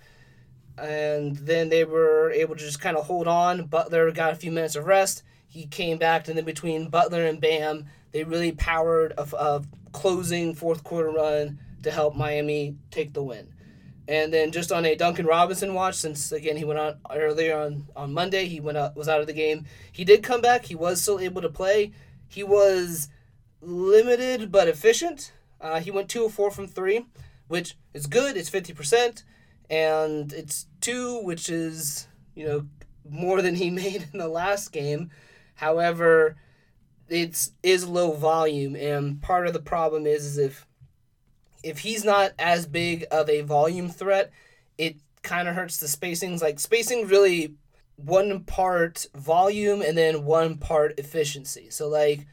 And 0.76 1.36
then 1.36 1.68
they 1.68 1.84
were 1.84 2.30
able 2.30 2.54
to 2.54 2.64
just 2.64 2.80
kind 2.80 2.96
of 2.96 3.06
hold 3.06 3.26
on. 3.26 3.66
Butler 3.66 4.10
got 4.12 4.32
a 4.32 4.36
few 4.36 4.52
minutes 4.52 4.76
of 4.76 4.86
rest 4.86 5.22
he 5.48 5.66
came 5.66 5.98
back, 5.98 6.28
and 6.28 6.36
then 6.36 6.44
between 6.44 6.90
Butler 6.90 7.24
and 7.24 7.40
Bam, 7.40 7.86
they 8.12 8.22
really 8.22 8.52
powered 8.52 9.12
a, 9.16 9.22
a 9.36 9.64
closing 9.92 10.54
fourth 10.54 10.84
quarter 10.84 11.10
run 11.10 11.58
to 11.82 11.90
help 11.90 12.14
Miami 12.14 12.76
take 12.90 13.14
the 13.14 13.22
win. 13.22 13.48
And 14.06 14.32
then 14.32 14.52
just 14.52 14.72
on 14.72 14.84
a 14.84 14.94
Duncan 14.94 15.26
Robinson 15.26 15.74
watch, 15.74 15.94
since 15.94 16.32
again 16.32 16.56
he 16.56 16.64
went 16.64 16.78
out 16.78 16.98
earlier 17.10 17.58
on, 17.58 17.86
on 17.96 18.12
Monday, 18.12 18.46
he 18.46 18.60
went 18.60 18.78
out 18.78 18.96
was 18.96 19.08
out 19.08 19.20
of 19.20 19.26
the 19.26 19.32
game. 19.32 19.64
He 19.90 20.04
did 20.04 20.22
come 20.22 20.40
back. 20.40 20.66
He 20.66 20.74
was 20.74 21.00
still 21.02 21.18
able 21.18 21.42
to 21.42 21.50
play. 21.50 21.92
He 22.28 22.42
was 22.42 23.08
limited 23.60 24.52
but 24.52 24.68
efficient. 24.68 25.32
Uh, 25.60 25.80
he 25.80 25.90
went 25.90 26.08
two 26.08 26.24
of 26.24 26.32
four 26.32 26.50
from 26.50 26.68
three, 26.68 27.06
which 27.48 27.76
is 27.92 28.06
good. 28.06 28.36
It's 28.36 28.48
fifty 28.48 28.72
percent, 28.72 29.24
and 29.68 30.32
it's 30.32 30.66
two, 30.80 31.20
which 31.22 31.48
is 31.48 32.08
you 32.34 32.46
know 32.46 32.66
more 33.08 33.42
than 33.42 33.56
he 33.56 33.70
made 33.84 34.06
in 34.12 34.18
the 34.18 34.28
last 34.28 34.72
game. 34.72 35.10
However, 35.56 36.36
it's 37.08 37.52
is 37.62 37.86
low 37.86 38.12
volume, 38.12 38.76
and 38.76 39.20
part 39.20 39.46
of 39.46 39.52
the 39.52 39.60
problem 39.60 40.06
is, 40.06 40.24
is 40.24 40.38
if 40.38 40.66
if 41.62 41.80
he's 41.80 42.04
not 42.04 42.32
as 42.38 42.66
big 42.66 43.04
of 43.10 43.28
a 43.28 43.40
volume 43.40 43.88
threat, 43.88 44.30
it 44.76 44.96
kind 45.22 45.48
of 45.48 45.54
hurts 45.54 45.78
the 45.78 45.86
spacings. 45.86 46.40
Like 46.40 46.60
spacing 46.60 47.06
really 47.06 47.54
one 47.96 48.44
part 48.44 49.06
volume 49.14 49.82
and 49.82 49.98
then 49.98 50.24
one 50.24 50.56
part 50.56 50.98
efficiency. 50.98 51.68
So 51.70 51.88
like 51.88 52.26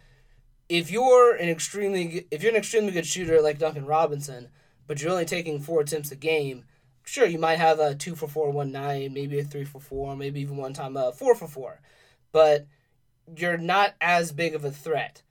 if 0.69 0.91
you're 0.91 1.35
an 1.35 1.49
extremely 1.49 2.27
if 2.31 2.43
you're 2.43 2.51
an 2.51 2.57
extremely 2.57 2.91
good 2.91 3.05
shooter 3.05 3.41
like 3.41 3.57
Duncan 3.57 3.85
Robinson, 3.85 4.49
but 4.87 5.01
you're 5.01 5.11
only 5.11 5.25
taking 5.25 5.59
four 5.59 5.81
attempts 5.81 6.11
a 6.11 6.15
game, 6.15 6.65
sure 7.03 7.25
you 7.25 7.39
might 7.39 7.59
have 7.59 7.79
a 7.79 7.95
two 7.95 8.15
for 8.15 8.27
four 8.27 8.51
one 8.51 8.71
night, 8.71 9.11
maybe 9.11 9.39
a 9.39 9.43
three 9.43 9.65
for 9.65 9.79
four, 9.79 10.15
maybe 10.15 10.41
even 10.41 10.57
one 10.57 10.73
time 10.73 10.97
a 10.97 11.11
four 11.11 11.35
for 11.35 11.47
four, 11.47 11.81
but 12.31 12.65
you're 13.37 13.57
not 13.57 13.95
as 14.01 14.31
big 14.31 14.53
of 14.53 14.65
a 14.65 14.71
threat 14.71 15.21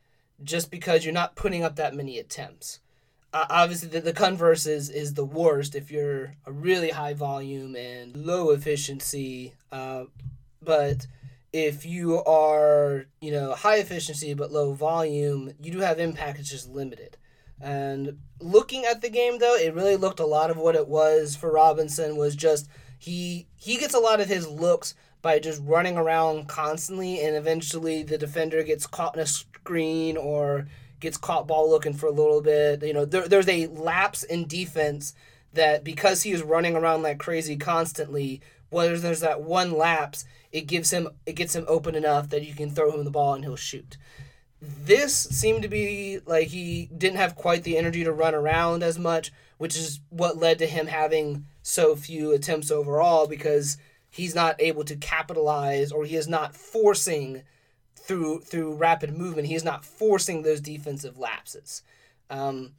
just 0.42 0.70
because 0.70 1.04
you're 1.04 1.14
not 1.14 1.36
putting 1.36 1.62
up 1.62 1.76
that 1.76 1.94
many 1.94 2.18
attempts. 2.18 2.80
Uh, 3.32 3.46
obviously, 3.50 3.88
the, 3.88 4.00
the 4.00 4.12
converse 4.12 4.66
is, 4.66 4.90
is 4.90 5.14
the 5.14 5.24
worst 5.24 5.74
if 5.74 5.90
you're 5.90 6.34
a 6.46 6.52
really 6.52 6.90
high 6.90 7.14
volume 7.14 7.74
and 7.74 8.16
low 8.16 8.50
efficiency. 8.50 9.54
Uh, 9.72 10.04
but 10.62 11.06
if 11.52 11.84
you 11.84 12.22
are, 12.24 13.06
you 13.20 13.32
know, 13.32 13.52
high 13.52 13.76
efficiency 13.76 14.34
but 14.34 14.52
low 14.52 14.72
volume, 14.72 15.52
you 15.60 15.72
do 15.72 15.80
have 15.80 15.98
impact. 15.98 16.38
It's 16.38 16.50
just 16.50 16.70
limited. 16.70 17.16
And 17.60 18.18
looking 18.40 18.84
at 18.84 19.00
the 19.00 19.10
game, 19.10 19.38
though, 19.38 19.56
it 19.56 19.74
really 19.74 19.96
looked 19.96 20.20
a 20.20 20.26
lot 20.26 20.50
of 20.50 20.56
what 20.56 20.74
it 20.74 20.88
was 20.88 21.36
for 21.36 21.52
Robinson 21.52 22.16
was 22.16 22.36
just 22.36 22.68
he 22.98 23.46
he 23.56 23.76
gets 23.76 23.94
a 23.94 23.98
lot 23.98 24.20
of 24.20 24.28
his 24.28 24.48
looks 24.48 24.94
by 25.22 25.38
just 25.38 25.62
running 25.64 25.96
around 25.96 26.48
constantly, 26.48 27.20
and 27.20 27.36
eventually 27.36 28.02
the 28.02 28.18
defender 28.18 28.62
gets 28.62 28.86
caught 28.86 29.14
in 29.16 29.22
a 29.22 29.26
screen 29.26 30.16
or 30.16 30.66
gets 31.00 31.16
caught 31.16 31.46
ball 31.46 31.68
looking 31.70 31.94
for 31.94 32.06
a 32.06 32.12
little 32.12 32.42
bit. 32.42 32.82
You 32.82 32.92
know, 32.92 33.04
there, 33.04 33.28
there's 33.28 33.48
a 33.48 33.66
lapse 33.68 34.22
in 34.22 34.46
defense 34.46 35.14
that 35.52 35.84
because 35.84 36.22
he 36.22 36.32
is 36.32 36.42
running 36.42 36.76
around 36.76 37.02
like 37.02 37.18
crazy 37.18 37.56
constantly, 37.56 38.40
whether 38.70 38.98
there's 38.98 39.20
that 39.20 39.42
one 39.42 39.72
lapse, 39.76 40.24
it 40.52 40.66
gives 40.66 40.92
him 40.92 41.08
it 41.26 41.34
gets 41.34 41.54
him 41.54 41.64
open 41.68 41.94
enough 41.94 42.28
that 42.30 42.44
you 42.44 42.54
can 42.54 42.70
throw 42.70 42.90
him 42.92 43.04
the 43.04 43.10
ball 43.10 43.34
and 43.34 43.44
he'll 43.44 43.56
shoot. 43.56 43.96
This 44.84 45.14
seemed 45.16 45.62
to 45.62 45.68
be 45.68 46.20
like 46.26 46.48
he 46.48 46.88
didn't 46.96 47.16
have 47.16 47.36
quite 47.36 47.64
the 47.64 47.76
energy 47.76 48.04
to 48.04 48.12
run 48.12 48.34
around 48.34 48.82
as 48.82 48.98
much, 48.98 49.32
which 49.58 49.76
is 49.76 50.00
what 50.10 50.38
led 50.38 50.58
to 50.58 50.66
him 50.66 50.86
having 50.86 51.46
so 51.62 51.96
few 51.96 52.32
attempts 52.32 52.70
overall 52.70 53.26
because 53.26 53.78
he's 54.10 54.34
not 54.34 54.56
able 54.60 54.84
to 54.84 54.96
capitalize 54.96 55.90
or 55.90 56.04
he 56.04 56.16
is 56.16 56.28
not 56.28 56.54
forcing 56.54 57.42
through 57.96 58.40
through 58.40 58.74
rapid 58.74 59.16
movement. 59.16 59.48
He 59.48 59.54
is 59.54 59.64
not 59.64 59.84
forcing 59.84 60.42
those 60.42 60.60
defensive 60.60 61.18
lapses. 61.18 61.82
Um, 62.30 62.72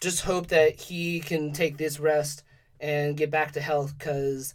just 0.00 0.22
hope 0.22 0.48
that 0.48 0.80
he 0.80 1.20
can 1.20 1.52
take 1.52 1.76
this 1.76 1.98
rest 1.98 2.42
and 2.80 3.16
get 3.16 3.30
back 3.30 3.52
to 3.52 3.60
health 3.60 3.96
because 3.96 4.54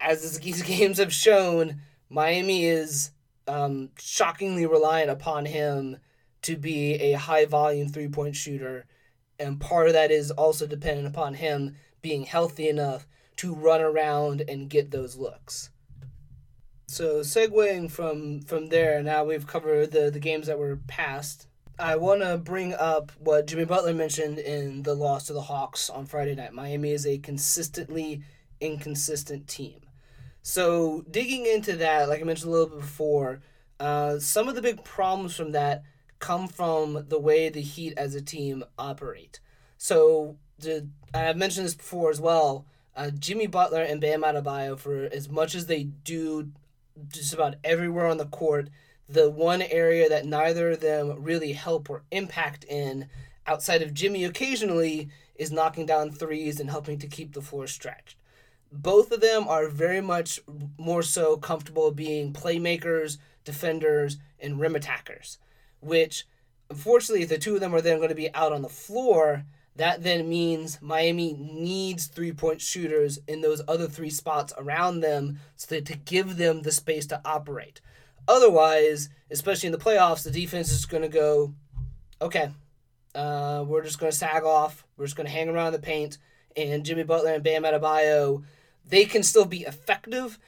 as 0.00 0.38
these 0.40 0.62
games 0.76 0.98
have 0.98 1.12
shown 1.12 1.80
miami 2.10 2.64
is 2.64 3.10
um, 3.48 3.90
shockingly 3.98 4.66
reliant 4.66 5.10
upon 5.10 5.46
him 5.46 5.96
to 6.42 6.56
be 6.56 6.94
a 6.94 7.12
high 7.14 7.46
volume 7.46 7.88
three 7.88 8.08
point 8.08 8.36
shooter. 8.36 8.86
And 9.38 9.60
part 9.60 9.86
of 9.86 9.92
that 9.94 10.10
is 10.10 10.30
also 10.30 10.66
dependent 10.66 11.06
upon 11.06 11.34
him 11.34 11.76
being 12.02 12.24
healthy 12.24 12.68
enough 12.68 13.06
to 13.36 13.54
run 13.54 13.80
around 13.80 14.42
and 14.48 14.70
get 14.70 14.90
those 14.90 15.16
looks. 15.16 15.70
So 16.86 17.20
segueing 17.20 17.90
from 17.90 18.40
from 18.40 18.68
there, 18.68 19.02
now 19.02 19.24
we've 19.24 19.46
covered 19.46 19.90
the, 19.90 20.10
the 20.10 20.20
games 20.20 20.46
that 20.46 20.58
were 20.58 20.80
passed. 20.86 21.46
I 21.78 21.96
want 21.96 22.22
to 22.22 22.38
bring 22.38 22.74
up 22.74 23.12
what 23.18 23.46
Jimmy 23.46 23.64
Butler 23.64 23.94
mentioned 23.94 24.38
in 24.38 24.82
the 24.82 24.94
loss 24.94 25.26
to 25.26 25.32
the 25.32 25.42
Hawks 25.42 25.88
on 25.88 26.06
Friday 26.06 26.34
night. 26.34 26.52
Miami 26.52 26.90
is 26.90 27.06
a 27.06 27.18
consistently 27.18 28.22
inconsistent 28.60 29.46
team. 29.46 29.80
So 30.48 31.04
digging 31.10 31.44
into 31.44 31.76
that, 31.76 32.08
like 32.08 32.22
I 32.22 32.24
mentioned 32.24 32.48
a 32.48 32.52
little 32.52 32.70
bit 32.70 32.80
before, 32.80 33.42
uh, 33.78 34.18
some 34.18 34.48
of 34.48 34.54
the 34.54 34.62
big 34.62 34.82
problems 34.82 35.36
from 35.36 35.52
that 35.52 35.82
come 36.20 36.48
from 36.48 37.04
the 37.08 37.18
way 37.18 37.50
the 37.50 37.60
Heat 37.60 37.92
as 37.98 38.14
a 38.14 38.22
team 38.22 38.64
operate. 38.78 39.40
So 39.76 40.38
the, 40.58 40.88
I've 41.12 41.36
mentioned 41.36 41.66
this 41.66 41.74
before 41.74 42.10
as 42.10 42.18
well. 42.18 42.64
Uh, 42.96 43.10
Jimmy 43.10 43.46
Butler 43.46 43.82
and 43.82 44.00
Bam 44.00 44.22
Adebayo, 44.22 44.78
for 44.78 45.04
as 45.12 45.28
much 45.28 45.54
as 45.54 45.66
they 45.66 45.82
do 45.82 46.50
just 47.08 47.34
about 47.34 47.56
everywhere 47.62 48.06
on 48.06 48.16
the 48.16 48.24
court, 48.24 48.70
the 49.06 49.28
one 49.28 49.60
area 49.60 50.08
that 50.08 50.24
neither 50.24 50.70
of 50.70 50.80
them 50.80 51.22
really 51.22 51.52
help 51.52 51.90
or 51.90 52.04
impact 52.10 52.64
in, 52.64 53.10
outside 53.46 53.82
of 53.82 53.92
Jimmy 53.92 54.24
occasionally, 54.24 55.10
is 55.34 55.52
knocking 55.52 55.84
down 55.84 56.10
threes 56.10 56.58
and 56.58 56.70
helping 56.70 56.98
to 57.00 57.06
keep 57.06 57.34
the 57.34 57.42
floor 57.42 57.66
stretched. 57.66 58.16
Both 58.70 59.12
of 59.12 59.20
them 59.20 59.48
are 59.48 59.68
very 59.68 60.00
much 60.00 60.40
more 60.78 61.02
so 61.02 61.36
comfortable 61.36 61.90
being 61.90 62.32
playmakers, 62.32 63.18
defenders, 63.44 64.18
and 64.40 64.60
rim 64.60 64.76
attackers, 64.76 65.38
which 65.80 66.26
unfortunately, 66.70 67.22
if 67.22 67.28
the 67.28 67.38
two 67.38 67.54
of 67.54 67.60
them 67.60 67.74
are 67.74 67.80
then 67.80 67.96
going 67.96 68.10
to 68.10 68.14
be 68.14 68.32
out 68.34 68.52
on 68.52 68.62
the 68.62 68.68
floor, 68.68 69.44
that 69.76 70.02
then 70.02 70.28
means 70.28 70.82
Miami 70.82 71.34
needs 71.34 72.06
three 72.06 72.32
point 72.32 72.60
shooters 72.60 73.18
in 73.26 73.40
those 73.40 73.62
other 73.68 73.86
three 73.86 74.10
spots 74.10 74.52
around 74.58 75.00
them 75.00 75.38
so 75.56 75.74
that 75.74 75.86
to 75.86 75.96
give 75.96 76.36
them 76.36 76.62
the 76.62 76.72
space 76.72 77.06
to 77.06 77.20
operate. 77.24 77.80
Otherwise, 78.26 79.08
especially 79.30 79.68
in 79.68 79.72
the 79.72 79.78
playoffs, 79.78 80.24
the 80.24 80.30
defense 80.30 80.70
is 80.70 80.84
going 80.84 81.02
to 81.02 81.08
go, 81.08 81.54
okay, 82.20 82.50
uh, 83.14 83.64
we're 83.66 83.84
just 83.84 83.98
going 83.98 84.12
to 84.12 84.18
sag 84.18 84.42
off. 84.42 84.84
We're 84.96 85.06
just 85.06 85.16
going 85.16 85.26
to 85.26 85.32
hang 85.32 85.48
around 85.48 85.72
the 85.72 85.78
paint. 85.78 86.18
And 86.56 86.84
Jimmy 86.84 87.04
Butler 87.04 87.34
and 87.34 87.44
Bam 87.44 87.62
Adebayo, 87.62 88.42
they 88.88 89.04
can 89.04 89.22
still 89.22 89.44
be 89.44 89.62
effective, 89.62 90.38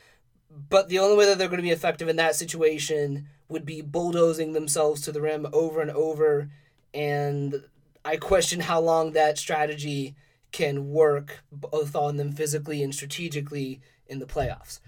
but 0.69 0.89
the 0.89 0.99
only 0.99 1.17
way 1.17 1.27
that 1.27 1.39
they're 1.39 1.49
going 1.49 1.59
to 1.59 1.63
be 1.63 1.71
effective 1.71 2.09
in 2.09 2.17
that 2.17 2.35
situation 2.35 3.29
would 3.49 3.65
be 3.65 3.83
bulldozing 3.83 4.53
themselves 4.53 5.01
to 5.03 5.13
the 5.13 5.21
rim 5.21 5.47
over 5.53 5.81
and 5.81 5.91
over. 5.91 6.51
And 6.95 7.65
I 8.05 8.17
question 8.17 8.61
how 8.61 8.81
long 8.81 9.13
that 9.13 9.39
strategy 9.39 10.15
can 10.53 10.91
work 10.91 11.45
both 11.53 11.95
on 11.95 12.17
them 12.17 12.33
physically 12.33 12.83
and 12.83 12.95
strategically 12.95 13.81
in 14.07 14.19
the 14.19 14.27
playoffs. 14.27 14.81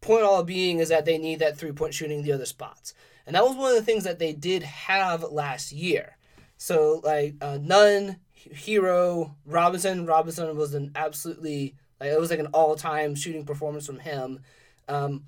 Point 0.00 0.24
all 0.24 0.42
being 0.42 0.78
is 0.80 0.88
that 0.88 1.04
they 1.04 1.18
need 1.18 1.38
that 1.38 1.56
three 1.56 1.72
point 1.72 1.94
shooting 1.94 2.22
the 2.22 2.32
other 2.32 2.46
spots. 2.46 2.94
And 3.26 3.34
that 3.34 3.44
was 3.44 3.56
one 3.56 3.70
of 3.70 3.76
the 3.76 3.84
things 3.84 4.04
that 4.04 4.18
they 4.18 4.32
did 4.32 4.62
have 4.62 5.22
last 5.22 5.72
year. 5.72 6.18
So, 6.56 7.00
like, 7.02 7.34
uh, 7.40 7.58
Nunn, 7.60 8.16
Herro, 8.52 9.34
Robinson. 9.46 10.06
Robinson 10.06 10.56
was 10.56 10.74
an 10.74 10.92
absolutely, 10.94 11.74
like, 12.00 12.10
it 12.10 12.20
was 12.20 12.30
like 12.30 12.40
an 12.40 12.48
all 12.48 12.76
time 12.76 13.14
shooting 13.14 13.44
performance 13.44 13.86
from 13.86 14.00
him. 14.00 14.40
Um, 14.88 15.24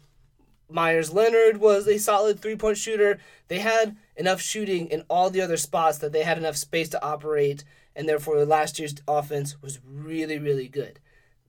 Meyers 0.69 1.13
Leonard 1.13 1.59
was 1.59 1.87
a 1.87 1.99
solid 1.99 2.41
three 2.41 2.57
point 2.57 2.77
shooter. 2.77 3.19
They 3.49 3.61
had 3.61 3.97
enough 4.17 4.41
shooting 4.41 4.89
in 4.89 5.05
all 5.09 5.31
the 5.31 5.41
other 5.41 5.57
spots 5.57 5.99
that 5.99 6.13
they 6.13 6.23
had 6.23 6.39
enough 6.39 6.57
space 6.57 6.89
to 6.91 7.05
operate, 7.05 7.65
and 7.95 8.09
therefore 8.09 8.45
last 8.45 8.79
year's 8.79 8.95
offense 9.07 9.61
was 9.63 9.79
really, 9.87 10.39
really 10.39 10.69
good. 10.69 10.99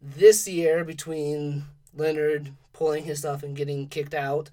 This 0.02 0.48
year, 0.48 0.84
between 0.84 1.66
Leonard 1.96 2.52
pulling 2.74 3.06
his 3.06 3.20
stuff 3.20 3.42
and 3.42 3.56
getting 3.56 3.88
kicked 3.88 4.14
out, 4.14 4.52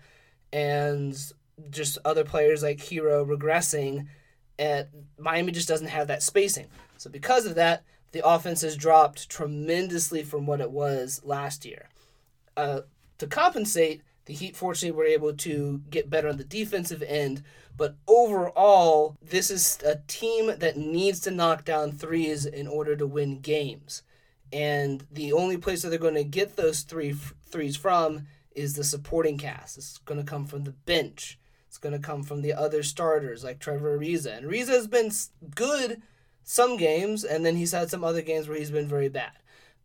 and 0.52 1.14
just 1.70 1.98
other 2.04 2.24
players 2.24 2.62
like 2.62 2.78
Herro 2.78 3.26
regressing, 3.26 4.06
and 4.58 4.86
Miami 5.18 5.52
just 5.52 5.68
doesn't 5.68 5.88
have 5.88 6.06
that 6.08 6.22
spacing. 6.22 6.68
So 6.96 7.10
because 7.10 7.44
of 7.44 7.54
that, 7.56 7.82
the 8.14 8.24
offense 8.24 8.60
has 8.60 8.76
dropped 8.76 9.28
tremendously 9.28 10.22
from 10.22 10.46
what 10.46 10.60
it 10.60 10.70
was 10.70 11.20
last 11.24 11.64
year. 11.64 11.88
Uh, 12.56 12.82
to 13.18 13.26
compensate, 13.26 14.02
the 14.26 14.32
Heat 14.32 14.54
fortunately 14.56 14.96
were 14.96 15.04
able 15.04 15.34
to 15.34 15.82
get 15.90 16.10
better 16.10 16.28
on 16.28 16.36
the 16.36 16.44
defensive 16.44 17.02
end, 17.02 17.42
but 17.76 17.96
overall, 18.06 19.16
this 19.20 19.50
is 19.50 19.80
a 19.84 19.96
team 20.06 20.56
that 20.58 20.76
needs 20.76 21.18
to 21.20 21.32
knock 21.32 21.64
down 21.64 21.90
threes 21.90 22.46
in 22.46 22.68
order 22.68 22.94
to 22.94 23.04
win 23.04 23.40
games. 23.40 24.04
And 24.52 25.04
the 25.10 25.32
only 25.32 25.56
place 25.56 25.82
that 25.82 25.88
they're 25.88 25.98
going 25.98 26.14
to 26.14 26.22
get 26.22 26.54
those 26.54 26.82
three 26.82 27.10
f- 27.10 27.34
threes 27.44 27.76
from 27.76 28.28
is 28.54 28.74
the 28.74 28.84
supporting 28.84 29.38
cast. 29.38 29.76
It's 29.76 29.98
going 29.98 30.24
to 30.24 30.30
come 30.30 30.46
from 30.46 30.62
the 30.62 30.70
bench. 30.70 31.36
It's 31.66 31.78
going 31.78 31.94
to 31.94 31.98
come 31.98 32.22
from 32.22 32.42
the 32.42 32.52
other 32.52 32.84
starters 32.84 33.42
like 33.42 33.58
Trevor 33.58 33.98
Ariza. 33.98 34.36
And 34.36 34.46
Ariza 34.46 34.68
has 34.68 34.86
been 34.86 35.10
good 35.56 36.00
some 36.44 36.76
games, 36.76 37.24
and 37.24 37.44
then 37.44 37.56
he's 37.56 37.72
had 37.72 37.90
some 37.90 38.04
other 38.04 38.22
games 38.22 38.46
where 38.46 38.58
he's 38.58 38.70
been 38.70 38.88
very 38.88 39.08
bad. 39.08 39.32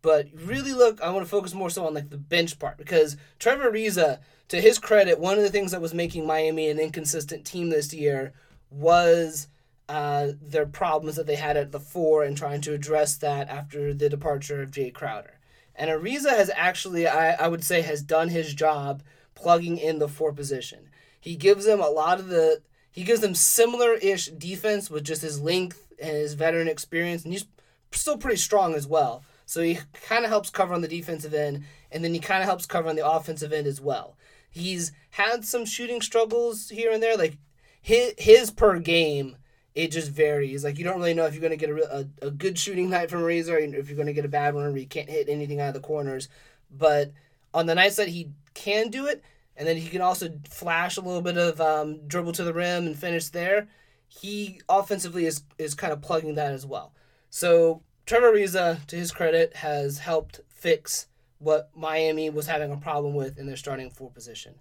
But 0.02 0.28
really, 0.34 0.72
look, 0.72 1.00
I 1.00 1.10
want 1.10 1.24
to 1.24 1.30
focus 1.30 1.52
more 1.52 1.70
so 1.70 1.86
on 1.86 1.94
like 1.94 2.10
the 2.10 2.16
bench 2.16 2.58
part 2.58 2.78
because 2.78 3.16
Trevor 3.38 3.70
Ariza, 3.70 4.20
to 4.48 4.60
his 4.60 4.78
credit, 4.78 5.18
one 5.18 5.36
of 5.36 5.42
the 5.42 5.50
things 5.50 5.72
that 5.72 5.80
was 5.80 5.92
making 5.92 6.26
Miami 6.26 6.70
an 6.70 6.78
inconsistent 6.78 7.44
team 7.44 7.68
this 7.68 7.92
year 7.92 8.32
was 8.70 9.48
uh, 9.88 10.28
their 10.40 10.66
problems 10.66 11.16
that 11.16 11.26
they 11.26 11.36
had 11.36 11.56
at 11.56 11.72
the 11.72 11.80
four 11.80 12.22
and 12.22 12.36
trying 12.36 12.60
to 12.62 12.72
address 12.72 13.16
that 13.16 13.48
after 13.48 13.92
the 13.92 14.08
departure 14.08 14.62
of 14.62 14.70
Jae 14.70 14.94
Crowder. 14.94 15.40
And 15.74 15.90
Ariza 15.90 16.30
has 16.30 16.50
actually, 16.54 17.06
I, 17.06 17.32
I 17.32 17.48
would 17.48 17.64
say, 17.64 17.82
has 17.82 18.02
done 18.02 18.28
his 18.28 18.54
job 18.54 19.02
plugging 19.34 19.78
in 19.78 19.98
the 19.98 20.08
four 20.08 20.32
position. 20.32 20.90
He 21.20 21.36
gives 21.36 21.64
them 21.64 21.80
a 21.80 21.88
lot 21.88 22.20
of 22.20 22.28
the, 22.28 22.62
he 22.90 23.04
gives 23.04 23.20
them 23.20 23.34
similar 23.34 23.94
ish 23.94 24.26
defense 24.26 24.90
with 24.90 25.04
just 25.04 25.22
his 25.22 25.40
length 25.40 25.86
and 26.00 26.10
his 26.10 26.34
veteran 26.34 26.68
experience, 26.68 27.24
and 27.24 27.32
he's 27.32 27.46
still 27.92 28.18
pretty 28.18 28.36
strong 28.36 28.74
as 28.74 28.86
well. 28.86 29.22
So 29.46 29.62
he 29.62 29.78
kind 29.92 30.24
of 30.24 30.30
helps 30.30 30.50
cover 30.50 30.74
on 30.74 30.80
the 30.80 30.88
defensive 30.88 31.34
end, 31.34 31.64
and 31.90 32.04
then 32.04 32.14
he 32.14 32.20
kind 32.20 32.42
of 32.42 32.46
helps 32.46 32.66
cover 32.66 32.88
on 32.88 32.96
the 32.96 33.08
offensive 33.08 33.52
end 33.52 33.66
as 33.66 33.80
well. 33.80 34.16
He's 34.50 34.92
had 35.10 35.44
some 35.44 35.64
shooting 35.64 36.00
struggles 36.00 36.68
here 36.68 36.90
and 36.92 37.02
there, 37.02 37.16
like 37.16 37.36
his, 37.80 38.14
his 38.18 38.50
per 38.50 38.78
game. 38.78 39.36
It 39.74 39.92
just 39.92 40.10
varies. 40.10 40.64
Like 40.64 40.78
you 40.78 40.84
don't 40.84 40.98
really 40.98 41.14
know 41.14 41.26
if 41.26 41.34
you're 41.34 41.40
going 41.40 41.56
to 41.56 41.66
get 41.66 41.70
a, 41.70 41.98
a, 42.22 42.26
a 42.26 42.30
good 42.30 42.58
shooting 42.58 42.90
night 42.90 43.10
from 43.10 43.22
Ariza, 43.22 43.50
or 43.50 43.58
if 43.58 43.88
you're 43.88 43.96
going 43.96 44.06
to 44.06 44.12
get 44.12 44.24
a 44.24 44.28
bad 44.28 44.54
one 44.54 44.64
where 44.64 44.76
you 44.76 44.86
can't 44.86 45.08
hit 45.08 45.28
anything 45.28 45.60
out 45.60 45.68
of 45.68 45.74
the 45.74 45.80
corners. 45.80 46.28
But 46.70 47.12
on 47.54 47.66
the 47.66 47.74
nights 47.74 47.96
that 47.96 48.08
he 48.08 48.30
can 48.54 48.88
do 48.88 49.06
it, 49.06 49.22
and 49.56 49.66
then 49.66 49.76
he 49.76 49.88
can 49.88 50.00
also 50.00 50.30
flash 50.48 50.96
a 50.96 51.00
little 51.00 51.22
bit 51.22 51.36
of 51.36 51.60
um, 51.60 52.06
dribble 52.06 52.32
to 52.32 52.44
the 52.44 52.54
rim 52.54 52.86
and 52.86 52.96
finish 52.96 53.28
there. 53.28 53.68
He 54.08 54.60
offensively 54.68 55.26
is 55.26 55.42
is 55.58 55.74
kind 55.74 55.92
of 55.92 56.02
plugging 56.02 56.34
that 56.34 56.52
as 56.52 56.66
well. 56.66 56.92
So 57.28 57.82
Trevor 58.06 58.32
Ariza, 58.32 58.84
to 58.86 58.96
his 58.96 59.12
credit, 59.12 59.56
has 59.56 59.98
helped 59.98 60.40
fix 60.48 61.06
what 61.38 61.70
Miami 61.74 62.28
was 62.28 62.46
having 62.46 62.72
a 62.72 62.76
problem 62.76 63.14
with 63.14 63.38
in 63.38 63.46
their 63.46 63.56
starting 63.56 63.90
four 63.90 64.10
position. 64.10 64.54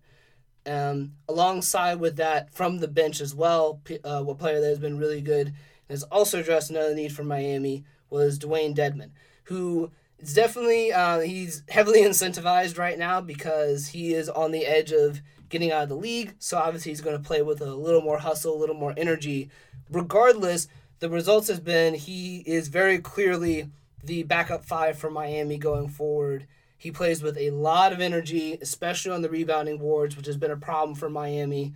Um, 0.65 1.13
alongside 1.27 1.99
with 1.99 2.17
that, 2.17 2.53
from 2.53 2.77
the 2.77 2.87
bench 2.87 3.21
as 3.21 3.33
well, 3.33 3.81
uh, 4.03 4.21
what 4.21 4.37
player 4.37 4.61
that 4.61 4.67
has 4.67 4.79
been 4.79 4.99
really 4.99 5.21
good 5.21 5.47
and 5.47 5.55
has 5.89 6.03
also 6.03 6.39
addressed 6.39 6.69
another 6.69 6.93
need 6.93 7.11
for 7.11 7.23
Miami 7.23 7.85
was 8.09 8.37
Dewayne 8.37 8.75
Dedmon, 8.75 9.11
who 9.45 9.91
is 10.19 10.33
definitely 10.33 10.91
uh, 10.91 11.19
he's 11.19 11.63
heavily 11.69 12.01
incentivized 12.03 12.77
right 12.77 12.97
now 12.97 13.21
because 13.21 13.89
he 13.89 14.13
is 14.13 14.29
on 14.29 14.51
the 14.51 14.65
edge 14.65 14.91
of 14.91 15.21
getting 15.49 15.71
out 15.71 15.83
of 15.83 15.89
the 15.89 15.95
league. 15.95 16.35
So 16.39 16.57
obviously 16.57 16.91
he's 16.91 17.01
going 17.01 17.17
to 17.17 17.27
play 17.27 17.41
with 17.41 17.61
a 17.61 17.73
little 17.73 18.01
more 18.01 18.19
hustle, 18.19 18.55
a 18.55 18.59
little 18.59 18.75
more 18.75 18.93
energy. 18.95 19.49
Regardless, 19.89 20.67
the 20.99 21.09
results 21.09 21.47
has 21.47 21.59
been 21.59 21.95
he 21.95 22.43
is 22.45 22.67
very 22.67 22.99
clearly 22.99 23.69
the 24.03 24.23
backup 24.23 24.63
five 24.63 24.97
for 24.97 25.09
Miami 25.09 25.57
going 25.57 25.89
forward. 25.89 26.47
He 26.77 26.91
plays 26.91 27.21
with 27.21 27.37
a 27.37 27.49
lot 27.51 27.91
of 27.91 27.99
energy, 27.99 28.57
especially 28.61 29.11
on 29.11 29.21
the 29.21 29.29
rebounding 29.29 29.77
boards, 29.77 30.15
which 30.15 30.27
has 30.27 30.37
been 30.37 30.51
a 30.51 30.57
problem 30.57 30.95
for 30.95 31.09
Miami. 31.09 31.73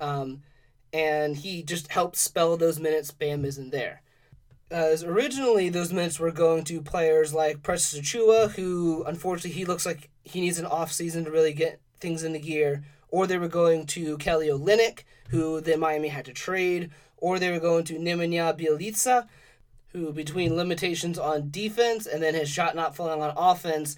Um, 0.00 0.42
and 0.92 1.36
he 1.36 1.62
just 1.62 1.88
helps 1.88 2.20
spell 2.20 2.56
those 2.56 2.80
minutes. 2.80 3.10
Bam 3.10 3.44
isn't 3.44 3.70
there. 3.70 4.00
As 4.70 5.02
originally, 5.02 5.70
those 5.70 5.94
minutes 5.94 6.20
were 6.20 6.30
going 6.30 6.64
to 6.64 6.82
players 6.82 7.32
like 7.32 7.62
Precious 7.62 7.98
Achiuwa, 7.98 8.50
who 8.50 9.02
unfortunately 9.04 9.58
he 9.58 9.64
looks 9.64 9.86
like 9.86 10.10
he 10.24 10.42
needs 10.42 10.58
an 10.58 10.66
off 10.66 10.92
season 10.92 11.24
to 11.24 11.30
really 11.30 11.54
get 11.54 11.80
things 12.00 12.22
into 12.22 12.38
gear, 12.38 12.84
or 13.08 13.26
they 13.26 13.38
were 13.38 13.48
going 13.48 13.86
to 13.86 14.18
Kelly 14.18 14.48
Olynyk, 14.48 15.04
who 15.30 15.62
then 15.62 15.80
Miami 15.80 16.08
had 16.08 16.26
to 16.26 16.32
trade, 16.34 16.90
or 17.16 17.38
they 17.38 17.50
were 17.50 17.58
going 17.58 17.84
to 17.84 17.98
Nemanja 17.98 18.58
Bjelica, 18.58 19.26
who, 19.92 20.12
between 20.12 20.54
limitations 20.54 21.18
on 21.18 21.50
defense 21.50 22.06
and 22.06 22.22
then 22.22 22.34
his 22.34 22.50
shot 22.50 22.76
not 22.76 22.94
falling 22.94 23.22
on 23.22 23.32
offense, 23.36 23.96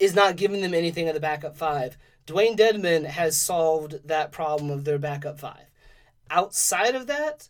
is 0.00 0.16
not 0.16 0.36
giving 0.36 0.62
them 0.62 0.74
anything 0.74 1.06
at 1.06 1.14
the 1.14 1.20
backup 1.20 1.56
five. 1.56 1.96
Dewayne 2.26 2.56
Dedmon 2.56 3.06
has 3.06 3.36
solved 3.40 4.08
that 4.08 4.32
problem 4.32 4.68
of 4.68 4.84
their 4.84 4.98
backup 4.98 5.38
five. 5.38 5.70
outside 6.28 6.96
of 6.96 7.06
that, 7.06 7.48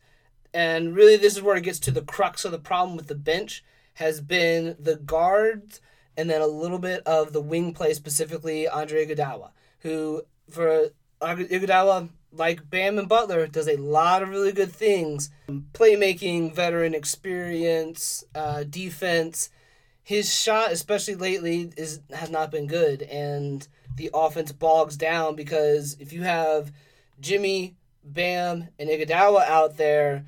and 0.56 0.96
really 0.96 1.18
this 1.18 1.36
is 1.36 1.42
where 1.42 1.56
it 1.56 1.64
gets 1.64 1.78
to 1.80 1.90
the 1.90 2.00
crux 2.00 2.46
of 2.46 2.50
the 2.50 2.58
problem 2.58 2.96
with 2.96 3.08
the 3.08 3.14
bench, 3.14 3.62
has 3.94 4.22
been 4.22 4.74
the 4.80 4.96
guards 4.96 5.82
and 6.16 6.30
then 6.30 6.40
a 6.40 6.46
little 6.46 6.78
bit 6.78 7.02
of 7.06 7.34
the 7.34 7.42
wing 7.42 7.74
play, 7.74 7.92
specifically 7.92 8.66
Andre 8.66 9.06
Iguodala, 9.06 9.50
who 9.80 10.22
for 10.48 10.92
Iguodala, 11.20 12.08
like 12.32 12.70
Bam 12.70 12.98
and 12.98 13.06
Butler, 13.06 13.46
does 13.46 13.68
a 13.68 13.76
lot 13.76 14.22
of 14.22 14.30
really 14.30 14.52
good 14.52 14.72
things. 14.72 15.28
Playmaking, 15.74 16.54
veteran 16.54 16.94
experience, 16.94 18.24
uh, 18.34 18.64
defense. 18.64 19.50
His 20.02 20.32
shot, 20.32 20.72
especially 20.72 21.16
lately, 21.16 21.70
is 21.76 22.00
has 22.14 22.30
not 22.30 22.50
been 22.50 22.66
good, 22.66 23.02
and 23.02 23.68
the 23.94 24.08
offense 24.14 24.52
bogs 24.52 24.96
down 24.96 25.36
because 25.36 25.98
if 26.00 26.14
you 26.14 26.22
have 26.22 26.72
Jimmy, 27.20 27.76
Bam, 28.02 28.68
and 28.78 28.88
Iguodala 28.88 29.44
out 29.46 29.76
there, 29.76 30.24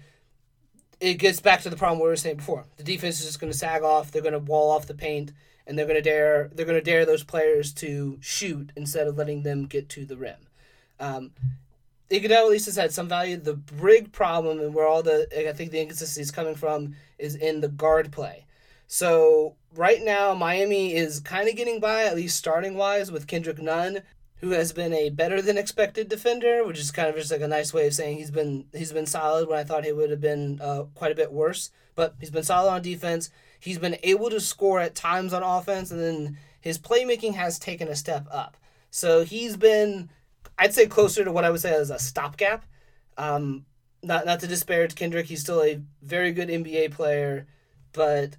it 1.00 1.14
gets 1.14 1.40
back 1.40 1.62
to 1.62 1.70
the 1.70 1.76
problem 1.76 2.00
we 2.00 2.08
were 2.08 2.16
saying 2.16 2.36
before. 2.36 2.64
The 2.76 2.82
defense 2.82 3.20
is 3.20 3.26
just 3.26 3.40
going 3.40 3.52
to 3.52 3.58
sag 3.58 3.82
off. 3.82 4.10
They're 4.10 4.22
going 4.22 4.32
to 4.32 4.38
wall 4.38 4.70
off 4.70 4.86
the 4.86 4.94
paint, 4.94 5.32
and 5.66 5.78
they're 5.78 5.86
going 5.86 6.02
to 6.02 6.02
dare 6.02 6.50
they're 6.54 6.66
going 6.66 6.78
to 6.78 6.84
dare 6.84 7.06
those 7.06 7.24
players 7.24 7.72
to 7.74 8.18
shoot 8.20 8.72
instead 8.76 9.06
of 9.06 9.16
letting 9.16 9.42
them 9.42 9.66
get 9.66 9.88
to 9.90 10.04
the 10.04 10.16
rim. 10.16 10.48
Um, 10.98 11.30
Iguodala 12.10 12.46
at 12.46 12.48
least 12.48 12.66
has 12.66 12.76
had 12.76 12.92
some 12.92 13.08
value. 13.08 13.36
The 13.36 13.54
big 13.54 14.12
problem 14.12 14.60
and 14.60 14.74
where 14.74 14.86
all 14.86 15.02
the 15.02 15.28
I 15.48 15.52
think 15.52 15.70
the 15.70 15.80
inconsistency 15.80 16.22
is 16.22 16.30
coming 16.30 16.54
from 16.54 16.96
is 17.18 17.34
in 17.34 17.60
the 17.60 17.68
guard 17.68 18.10
play. 18.10 18.46
So 18.86 19.56
right 19.74 20.02
now 20.02 20.34
Miami 20.34 20.94
is 20.94 21.20
kind 21.20 21.48
of 21.48 21.56
getting 21.56 21.78
by 21.78 22.04
at 22.04 22.16
least 22.16 22.36
starting 22.36 22.74
wise 22.74 23.12
with 23.12 23.26
Kendrick 23.26 23.60
Nunn, 23.60 24.02
who 24.40 24.50
has 24.50 24.72
been 24.72 24.92
a 24.92 25.10
better 25.10 25.42
than 25.42 25.58
expected 25.58 26.08
defender, 26.08 26.64
which 26.64 26.78
is 26.78 26.90
kind 26.90 27.08
of 27.08 27.16
just 27.16 27.32
like 27.32 27.40
a 27.40 27.48
nice 27.48 27.74
way 27.74 27.86
of 27.86 27.94
saying 27.94 28.18
he's 28.18 28.30
been 28.30 28.66
he's 28.72 28.92
been 28.92 29.06
solid 29.06 29.48
when 29.48 29.58
I 29.58 29.64
thought 29.64 29.84
he 29.84 29.92
would 29.92 30.10
have 30.10 30.20
been 30.20 30.60
uh, 30.60 30.84
quite 30.94 31.12
a 31.12 31.16
bit 31.16 31.32
worse. 31.32 31.70
But 31.94 32.14
he's 32.20 32.30
been 32.30 32.44
solid 32.44 32.70
on 32.70 32.82
defense. 32.82 33.30
He's 33.58 33.78
been 33.78 33.96
able 34.04 34.30
to 34.30 34.40
score 34.40 34.78
at 34.78 34.94
times 34.94 35.32
on 35.32 35.42
offense, 35.42 35.90
and 35.90 36.00
then 36.00 36.38
his 36.60 36.78
playmaking 36.78 37.34
has 37.34 37.58
taken 37.58 37.88
a 37.88 37.96
step 37.96 38.26
up. 38.30 38.56
So 38.90 39.24
he's 39.24 39.56
been 39.56 40.10
I'd 40.56 40.74
say 40.74 40.86
closer 40.86 41.24
to 41.24 41.32
what 41.32 41.44
I 41.44 41.50
would 41.50 41.60
say 41.60 41.74
as 41.74 41.90
a 41.90 41.98
stopgap. 41.98 42.64
Um, 43.16 43.66
not 44.02 44.26
not 44.26 44.40
to 44.40 44.46
disparage 44.46 44.94
Kendrick, 44.94 45.26
he's 45.26 45.40
still 45.40 45.62
a 45.62 45.80
very 46.02 46.32
good 46.32 46.48
NBA 46.48 46.92
player, 46.92 47.46
but 47.92 48.36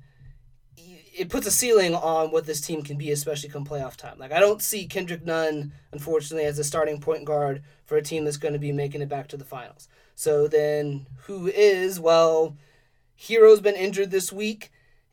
it 1.19 1.29
puts 1.29 1.45
a 1.45 1.51
ceiling 1.51 1.93
on 1.93 2.31
what 2.31 2.45
this 2.45 2.61
team 2.61 2.81
can 2.81 2.97
be, 2.97 3.11
especially 3.11 3.49
come 3.49 3.65
playoff 3.65 3.97
time. 3.97 4.17
Like 4.17 4.31
I 4.31 4.39
don't 4.39 4.61
see 4.61 4.85
Kendrick 4.85 5.25
Nunn, 5.25 5.73
unfortunately, 5.91 6.47
as 6.47 6.57
a 6.57 6.63
starting 6.63 7.01
point 7.01 7.25
guard 7.25 7.61
for 7.85 7.97
a 7.97 8.01
team 8.01 8.23
that's 8.23 8.37
going 8.37 8.53
to 8.53 8.59
be 8.59 8.71
making 8.71 9.01
it 9.01 9.09
back 9.09 9.27
to 9.27 9.37
the 9.37 9.43
finals. 9.43 9.89
So 10.15 10.47
then, 10.47 11.07
who 11.23 11.47
is? 11.47 11.99
Well, 11.99 12.55
Herro's 13.17 13.59
been 13.59 13.75
injured 13.75 14.11
this 14.11 14.31
week 14.31 14.71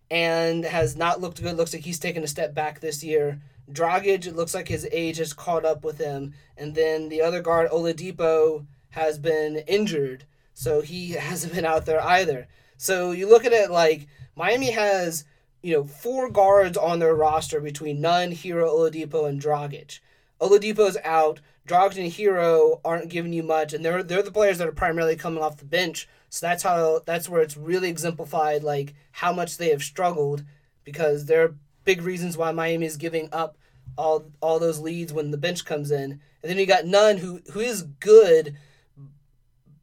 and 0.08 0.64
has 0.64 0.96
not 0.96 1.20
looked 1.20 1.42
good. 1.42 1.56
Looks 1.56 1.74
like 1.74 1.84
he's 1.84 1.98
taken 1.98 2.22
a 2.22 2.28
step 2.28 2.54
back 2.54 2.78
this 2.78 3.02
year. 3.02 3.40
Dragic, 3.70 4.26
it 4.26 4.36
looks 4.36 4.54
like 4.54 4.68
his 4.68 4.88
age 4.92 5.16
has 5.16 5.32
caught 5.32 5.64
up 5.64 5.84
with 5.84 5.98
him. 5.98 6.34
And 6.56 6.76
then 6.76 7.08
the 7.08 7.20
other 7.20 7.42
guard, 7.42 7.68
Oladipo, 7.70 8.64
has 8.90 9.18
been 9.18 9.56
injured. 9.66 10.24
So 10.54 10.82
he 10.82 11.10
hasn't 11.12 11.52
been 11.52 11.64
out 11.64 11.84
there 11.84 12.02
either. 12.02 12.46
So 12.76 13.10
you 13.10 13.28
look 13.28 13.44
at 13.44 13.52
it 13.52 13.72
like 13.72 14.06
Miami 14.36 14.70
has, 14.70 15.24
you 15.66 15.72
know, 15.72 15.84
four 15.84 16.30
guards 16.30 16.78
on 16.78 17.00
their 17.00 17.16
roster 17.16 17.60
between 17.60 18.00
Nunn, 18.00 18.30
Herro, 18.30 18.68
Oladipo, 18.68 19.28
and 19.28 19.42
Dragic. 19.42 19.98
Oladipo's 20.40 20.96
out. 21.02 21.40
Dragic 21.66 22.04
and 22.04 22.12
Herro 22.12 22.80
aren't 22.84 23.10
giving 23.10 23.32
you 23.32 23.42
much, 23.42 23.72
and 23.72 23.84
they're 23.84 24.04
they're 24.04 24.22
the 24.22 24.30
players 24.30 24.58
that 24.58 24.68
are 24.68 24.72
primarily 24.72 25.16
coming 25.16 25.42
off 25.42 25.56
the 25.56 25.64
bench. 25.64 26.08
So 26.28 26.46
that's 26.46 26.62
how 26.62 27.00
that's 27.04 27.28
where 27.28 27.42
it's 27.42 27.56
really 27.56 27.88
exemplified 27.88 28.62
like 28.62 28.94
how 29.10 29.32
much 29.32 29.56
they 29.56 29.70
have 29.70 29.82
struggled 29.82 30.44
because 30.84 31.26
they're 31.26 31.56
big 31.84 32.00
reasons 32.00 32.36
why 32.36 32.52
Miami 32.52 32.86
is 32.86 32.96
giving 32.96 33.28
up 33.32 33.58
all 33.98 34.30
all 34.40 34.60
those 34.60 34.78
leads 34.78 35.12
when 35.12 35.32
the 35.32 35.36
bench 35.36 35.64
comes 35.64 35.90
in. 35.90 36.20
And 36.42 36.50
then 36.50 36.58
you 36.58 36.66
got 36.66 36.86
Nunn 36.86 37.16
who 37.16 37.40
who 37.52 37.58
is 37.58 37.82
good, 37.82 38.56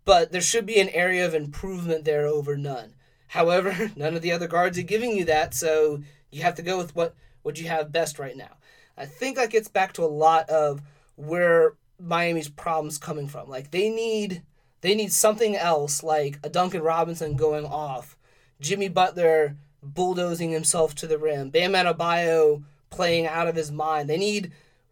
but 0.06 0.32
there 0.32 0.40
should 0.40 0.66
be 0.66 0.80
an 0.80 0.88
area 0.90 1.26
of 1.26 1.34
improvement 1.34 2.06
there 2.06 2.26
over 2.26 2.56
Nunn. 2.56 2.94
However, 3.34 3.92
none 3.96 4.16
of 4.16 4.22
the 4.22 4.32
other 4.32 4.48
guards 4.48 4.78
are 4.78 4.84
giving 4.84 5.18
you 5.18 5.26
that, 5.26 5.56
so 5.56 6.02
you 6.32 6.44
have 6.44 6.54
to 6.56 6.62
go 6.62 6.78
with 6.78 6.96
what 6.96 7.16
what 7.42 7.60
you 7.60 7.68
have 7.68 7.92
best 7.92 8.20
right 8.20 8.38
now. 8.38 8.58
I 8.96 9.08
think 9.08 9.38
that 9.38 9.50
gets 9.50 9.68
back 9.68 9.94
to 9.94 10.04
a 10.04 10.06
lot 10.06 10.48
of 10.52 10.84
where 11.16 11.74
Miami's 12.00 12.48
problems 12.48 13.00
coming 13.00 13.28
from. 13.28 13.50
Like 13.50 13.72
they 13.72 13.90
need 13.90 14.44
they 14.82 14.94
need 14.94 15.12
something 15.12 15.56
else, 15.56 16.04
like 16.04 16.38
a 16.44 16.50
Duncan 16.50 16.84
Robinson 16.84 17.36
going 17.36 17.66
off, 17.66 18.16
Jimmy 18.62 18.88
Butler 18.88 19.58
bulldozing 19.82 20.52
himself 20.52 20.94
to 20.96 21.08
the 21.08 21.18
rim, 21.18 21.50
Bam 21.50 21.74
Adebayo 21.74 22.64
playing 22.92 23.26
out 23.26 23.48
of 23.48 23.56
his 23.56 23.72
mind. 23.72 24.10
They 24.10 24.18
need 24.18 24.52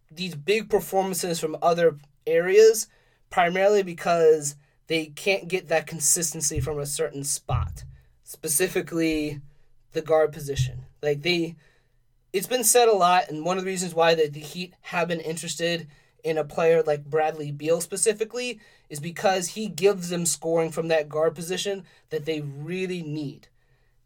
these 0.10 0.34
big 0.34 0.68
performances 0.68 1.40
from 1.40 1.58
other 1.62 1.98
areas, 2.26 2.88
primarily 3.30 3.84
because 3.84 4.56
they 4.88 5.06
can't 5.06 5.48
get 5.48 5.68
that 5.68 5.86
consistency 5.86 6.60
from 6.60 6.80
a 6.80 6.88
certain 6.88 7.24
spot, 7.24 7.84
specifically 8.32 9.42
the 9.92 10.02
guard 10.02 10.32
position. 10.32 10.86
Like 11.04 11.22
they, 11.22 11.56
it's 12.32 12.48
been 12.48 12.64
said 12.64 12.88
a 12.88 12.96
lot, 12.96 13.30
and 13.30 13.44
one 13.44 13.58
of 13.58 13.66
the 13.66 13.70
reasons 13.70 13.94
why 13.94 14.16
the, 14.16 14.30
the 14.30 14.40
Heat 14.40 14.74
have 14.82 15.10
been 15.10 15.20
interested 15.20 15.88
in 16.24 16.38
a 16.38 16.46
player 16.46 16.82
like 16.82 17.04
Bradley 17.04 17.52
Beal 17.52 17.82
specifically 17.82 18.60
is 18.90 19.02
because 19.02 19.50
he 19.50 19.68
gives 19.68 20.10
them 20.10 20.26
scoring 20.26 20.72
from 20.72 20.88
that 20.88 21.10
guard 21.10 21.36
position 21.36 21.84
that 22.10 22.26
they 22.26 22.40
really 22.40 23.02
need. 23.02 23.50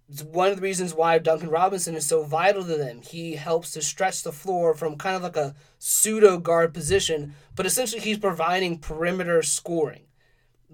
It's 0.10 0.24
one 0.24 0.50
of 0.50 0.56
the 0.56 0.62
reasons 0.62 0.94
why 0.94 1.20
Duncan 1.20 1.50
Robinson 1.50 1.96
is 1.96 2.06
so 2.08 2.24
vital 2.24 2.64
to 2.64 2.78
them. 2.78 3.02
He 3.02 3.36
helps 3.36 3.72
to 3.72 3.82
stretch 3.82 4.24
the 4.24 4.32
floor 4.32 4.74
from 4.74 4.98
kind 4.98 5.16
of 5.16 5.24
like 5.24 5.36
a 5.36 5.56
pseudo 5.78 6.38
guard 6.38 6.74
position, 6.74 7.36
but 7.56 7.66
essentially 7.66 8.02
he's 8.02 8.18
providing 8.18 8.80
perimeter 8.80 9.44
scoring. 9.44 10.04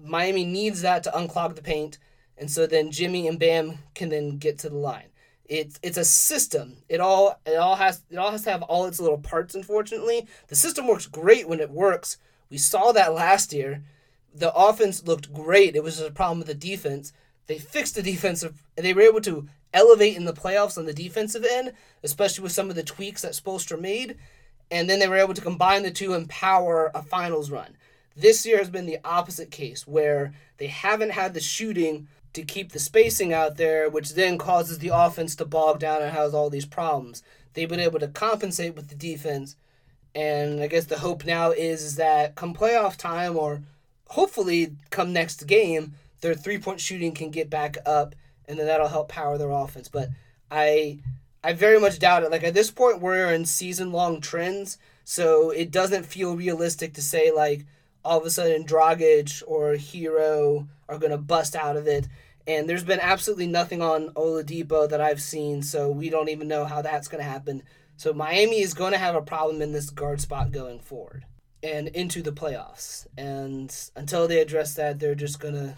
Miami 0.02 0.44
needs 0.44 0.80
that 0.82 1.02
to 1.04 1.10
unclog 1.10 1.54
the 1.54 1.62
paint, 1.62 1.98
and 2.38 2.50
so 2.50 2.66
then 2.66 2.90
Jimmy 2.90 3.28
and 3.28 3.38
Bam 3.38 3.78
can 3.94 4.08
then 4.08 4.38
get 4.38 4.58
to 4.60 4.68
the 4.68 4.76
line. 4.76 5.08
It's 5.44 5.78
it's 5.82 5.98
a 5.98 6.04
system. 6.04 6.78
It 6.88 7.00
all 7.00 7.40
it 7.44 7.56
all 7.56 7.76
has 7.76 8.02
it 8.10 8.16
all 8.16 8.30
has 8.30 8.42
to 8.44 8.50
have 8.50 8.62
all 8.62 8.86
its 8.86 9.00
little 9.00 9.18
parts. 9.18 9.54
Unfortunately, 9.54 10.26
the 10.48 10.56
system 10.56 10.86
works 10.86 11.06
great 11.06 11.48
when 11.48 11.60
it 11.60 11.70
works. 11.70 12.16
We 12.50 12.58
saw 12.58 12.92
that 12.92 13.14
last 13.14 13.52
year. 13.52 13.82
The 14.34 14.54
offense 14.54 15.06
looked 15.06 15.32
great. 15.32 15.76
It 15.76 15.84
was 15.84 16.00
a 16.00 16.10
problem 16.10 16.38
with 16.38 16.46
the 16.46 16.54
defense 16.54 17.12
they 17.46 17.58
fixed 17.58 17.94
the 17.94 18.02
defensive. 18.02 18.64
They 18.76 18.94
were 18.94 19.02
able 19.02 19.20
to 19.22 19.48
elevate 19.74 20.16
in 20.16 20.24
the 20.24 20.32
playoffs 20.32 20.78
on 20.78 20.86
the 20.86 20.94
defensive 20.94 21.44
end, 21.44 21.72
especially 22.02 22.42
with 22.42 22.52
some 22.52 22.70
of 22.70 22.76
the 22.76 22.82
tweaks 22.82 23.22
that 23.22 23.32
Spoelstra 23.32 23.80
made. 23.80 24.16
And 24.70 24.88
then 24.88 24.98
they 24.98 25.08
were 25.08 25.16
able 25.16 25.34
to 25.34 25.40
combine 25.40 25.82
the 25.82 25.90
two 25.90 26.14
and 26.14 26.28
power 26.28 26.90
a 26.94 27.02
finals 27.02 27.50
run. 27.50 27.76
This 28.16 28.46
year 28.46 28.58
has 28.58 28.70
been 28.70 28.86
the 28.86 29.00
opposite 29.04 29.50
case, 29.50 29.86
where 29.86 30.32
they 30.58 30.66
haven't 30.66 31.10
had 31.10 31.34
the 31.34 31.40
shooting 31.40 32.08
to 32.32 32.42
keep 32.42 32.72
the 32.72 32.78
spacing 32.78 33.32
out 33.32 33.56
there, 33.56 33.88
which 33.90 34.14
then 34.14 34.38
causes 34.38 34.78
the 34.78 34.88
offense 34.88 35.36
to 35.36 35.44
bog 35.44 35.78
down 35.78 36.02
and 36.02 36.12
has 36.12 36.32
all 36.32 36.50
these 36.50 36.66
problems. 36.66 37.22
They've 37.54 37.68
been 37.68 37.80
able 37.80 38.00
to 38.00 38.08
compensate 38.08 38.74
with 38.74 38.88
the 38.88 38.94
defense, 38.94 39.56
and 40.14 40.60
I 40.60 40.66
guess 40.66 40.86
the 40.86 40.98
hope 40.98 41.24
now 41.24 41.50
is, 41.50 41.82
is 41.82 41.96
that 41.96 42.34
come 42.34 42.54
playoff 42.54 42.96
time, 42.96 43.36
or 43.36 43.62
hopefully 44.08 44.76
come 44.90 45.12
next 45.12 45.46
game, 45.46 45.94
their 46.20 46.34
three 46.34 46.58
point 46.58 46.80
shooting 46.80 47.12
can 47.12 47.30
get 47.30 47.50
back 47.50 47.76
up, 47.84 48.14
and 48.46 48.58
then 48.58 48.66
that'll 48.66 48.88
help 48.88 49.08
power 49.08 49.36
their 49.36 49.50
offense. 49.50 49.88
But 49.88 50.08
I 50.50 51.00
I 51.44 51.52
very 51.52 51.80
much 51.80 51.98
doubt 51.98 52.22
it. 52.22 52.30
Like 52.30 52.44
at 52.44 52.54
this 52.54 52.70
point, 52.70 53.00
we're 53.00 53.32
in 53.32 53.44
season 53.44 53.92
long 53.92 54.20
trends, 54.20 54.78
so 55.04 55.50
it 55.50 55.70
doesn't 55.70 56.06
feel 56.06 56.36
realistic 56.36 56.94
to 56.94 57.02
say 57.02 57.30
like 57.30 57.66
all 58.04 58.18
of 58.18 58.26
a 58.26 58.30
sudden 58.30 58.64
Dragic 58.64 59.42
or 59.46 59.74
Herro 59.74 60.68
are 60.88 60.98
gonna 60.98 61.18
bust 61.18 61.56
out 61.56 61.76
of 61.76 61.86
it. 61.86 62.08
And 62.46 62.68
there's 62.68 62.84
been 62.84 63.00
absolutely 63.00 63.46
nothing 63.46 63.82
on 63.82 64.08
Oladipo 64.14 64.88
that 64.88 65.00
I've 65.00 65.22
seen, 65.22 65.62
so 65.62 65.90
we 65.90 66.10
don't 66.10 66.28
even 66.28 66.48
know 66.48 66.64
how 66.64 66.82
that's 66.82 67.08
gonna 67.08 67.22
happen. 67.22 67.62
So 68.02 68.12
Miami 68.12 68.60
is 68.60 68.74
going 68.74 68.92
to 68.92 68.98
have 68.98 69.14
a 69.14 69.22
problem 69.22 69.62
in 69.62 69.70
this 69.70 69.88
guard 69.88 70.20
spot 70.20 70.50
going 70.50 70.80
forward 70.80 71.24
and 71.62 71.86
into 71.86 72.20
the 72.20 72.32
playoffs. 72.32 73.06
And 73.16 73.72
until 73.94 74.26
they 74.26 74.40
address 74.40 74.74
that, 74.74 74.98
they're 74.98 75.14
just 75.14 75.38
going 75.38 75.54
to 75.54 75.76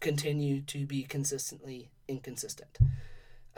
continue 0.00 0.62
to 0.62 0.86
be 0.86 1.02
consistently 1.02 1.90
inconsistent. 2.08 2.78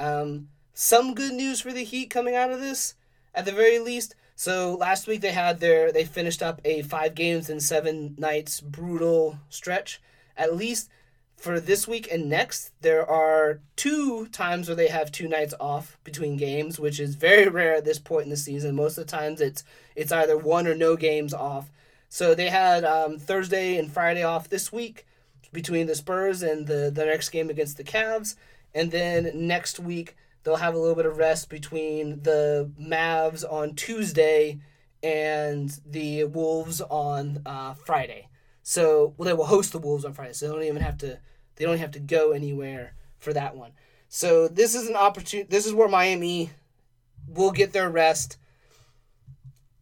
Um, 0.00 0.48
some 0.74 1.14
good 1.14 1.34
news 1.34 1.60
for 1.60 1.72
the 1.72 1.84
Heat 1.84 2.10
coming 2.10 2.34
out 2.34 2.50
of 2.50 2.58
this, 2.58 2.94
at 3.34 3.44
the 3.44 3.52
very 3.52 3.78
least. 3.78 4.16
So 4.38 4.76
last 4.76 5.08
week 5.08 5.20
they 5.20 5.32
had 5.32 5.58
their 5.58 5.90
they 5.90 6.04
finished 6.04 6.44
up 6.44 6.60
a 6.64 6.82
five 6.82 7.16
games 7.16 7.50
and 7.50 7.60
seven 7.60 8.14
nights 8.18 8.60
brutal 8.60 9.40
stretch. 9.48 10.00
At 10.36 10.54
least 10.54 10.88
for 11.36 11.58
this 11.58 11.88
week 11.88 12.06
and 12.12 12.28
next, 12.30 12.70
there 12.80 13.04
are 13.04 13.58
two 13.74 14.28
times 14.28 14.68
where 14.68 14.76
they 14.76 14.86
have 14.86 15.10
two 15.10 15.26
nights 15.26 15.54
off 15.58 15.98
between 16.04 16.36
games, 16.36 16.78
which 16.78 17.00
is 17.00 17.16
very 17.16 17.48
rare 17.58 17.74
at 17.74 17.84
this 17.84 17.98
point 17.98 18.26
in 18.26 18.30
the 18.30 18.36
season. 18.36 18.76
Most 18.76 18.96
of 18.96 19.06
the 19.08 19.10
times 19.10 19.40
it's 19.40 19.64
it's 19.96 20.12
either 20.12 20.38
one 20.38 20.68
or 20.68 20.74
no 20.76 20.94
games 20.94 21.34
off. 21.34 21.72
So 22.08 22.36
they 22.36 22.48
had 22.48 22.84
um, 22.84 23.18
Thursday 23.18 23.76
and 23.76 23.92
Friday 23.92 24.22
off 24.22 24.48
this 24.48 24.70
week. 24.72 25.04
between 25.52 25.88
the 25.88 25.96
Spurs 25.96 26.42
and 26.42 26.68
the, 26.68 26.92
the 26.94 27.06
next 27.06 27.30
game 27.30 27.50
against 27.50 27.76
the 27.76 27.82
Cavs. 27.84 28.36
And 28.72 28.92
then 28.92 29.32
next 29.34 29.80
week, 29.80 30.14
they'll 30.42 30.56
have 30.56 30.74
a 30.74 30.78
little 30.78 30.94
bit 30.94 31.06
of 31.06 31.18
rest 31.18 31.48
between 31.48 32.22
the 32.22 32.70
Mavs 32.80 33.44
on 33.50 33.74
Tuesday 33.74 34.60
and 35.02 35.78
the 35.86 36.24
Wolves 36.24 36.80
on 36.80 37.42
uh, 37.46 37.74
Friday. 37.74 38.28
So, 38.62 39.14
well, 39.16 39.26
they 39.26 39.32
will 39.32 39.46
host 39.46 39.72
the 39.72 39.78
Wolves 39.78 40.04
on 40.04 40.12
Friday, 40.12 40.32
so 40.32 40.46
they 40.46 40.52
don't 40.52 40.64
even 40.64 40.82
have 40.82 40.98
to 40.98 41.18
they 41.56 41.64
don't 41.64 41.78
have 41.78 41.90
to 41.92 42.00
go 42.00 42.30
anywhere 42.30 42.94
for 43.18 43.32
that 43.32 43.56
one. 43.56 43.72
So 44.08 44.46
this 44.48 44.74
is 44.74 44.88
an 44.88 44.94
opportunity. 44.94 45.48
This 45.50 45.66
is 45.66 45.74
where 45.74 45.88
Miami 45.88 46.50
will 47.26 47.50
get 47.50 47.72
their 47.72 47.90
rest. 47.90 48.38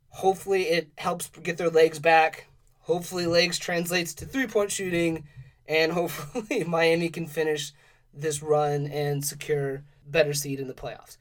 Hopefully, 0.08 0.62
it 0.62 0.88
helps 0.96 1.28
get 1.28 1.58
their 1.58 1.68
legs 1.68 1.98
back. 1.98 2.48
Hopefully, 2.80 3.26
legs 3.26 3.58
translates 3.58 4.14
to 4.14 4.24
three 4.24 4.46
point 4.46 4.72
shooting, 4.72 5.24
and 5.66 5.92
hopefully, 5.92 6.64
Miami 6.66 7.10
can 7.10 7.26
finish 7.26 7.72
this 8.14 8.42
run 8.42 8.86
and 8.86 9.24
secure 9.24 9.84
better 10.06 10.32
seed 10.32 10.60
in 10.60 10.68
the 10.68 10.74
playoffs. 10.74 11.16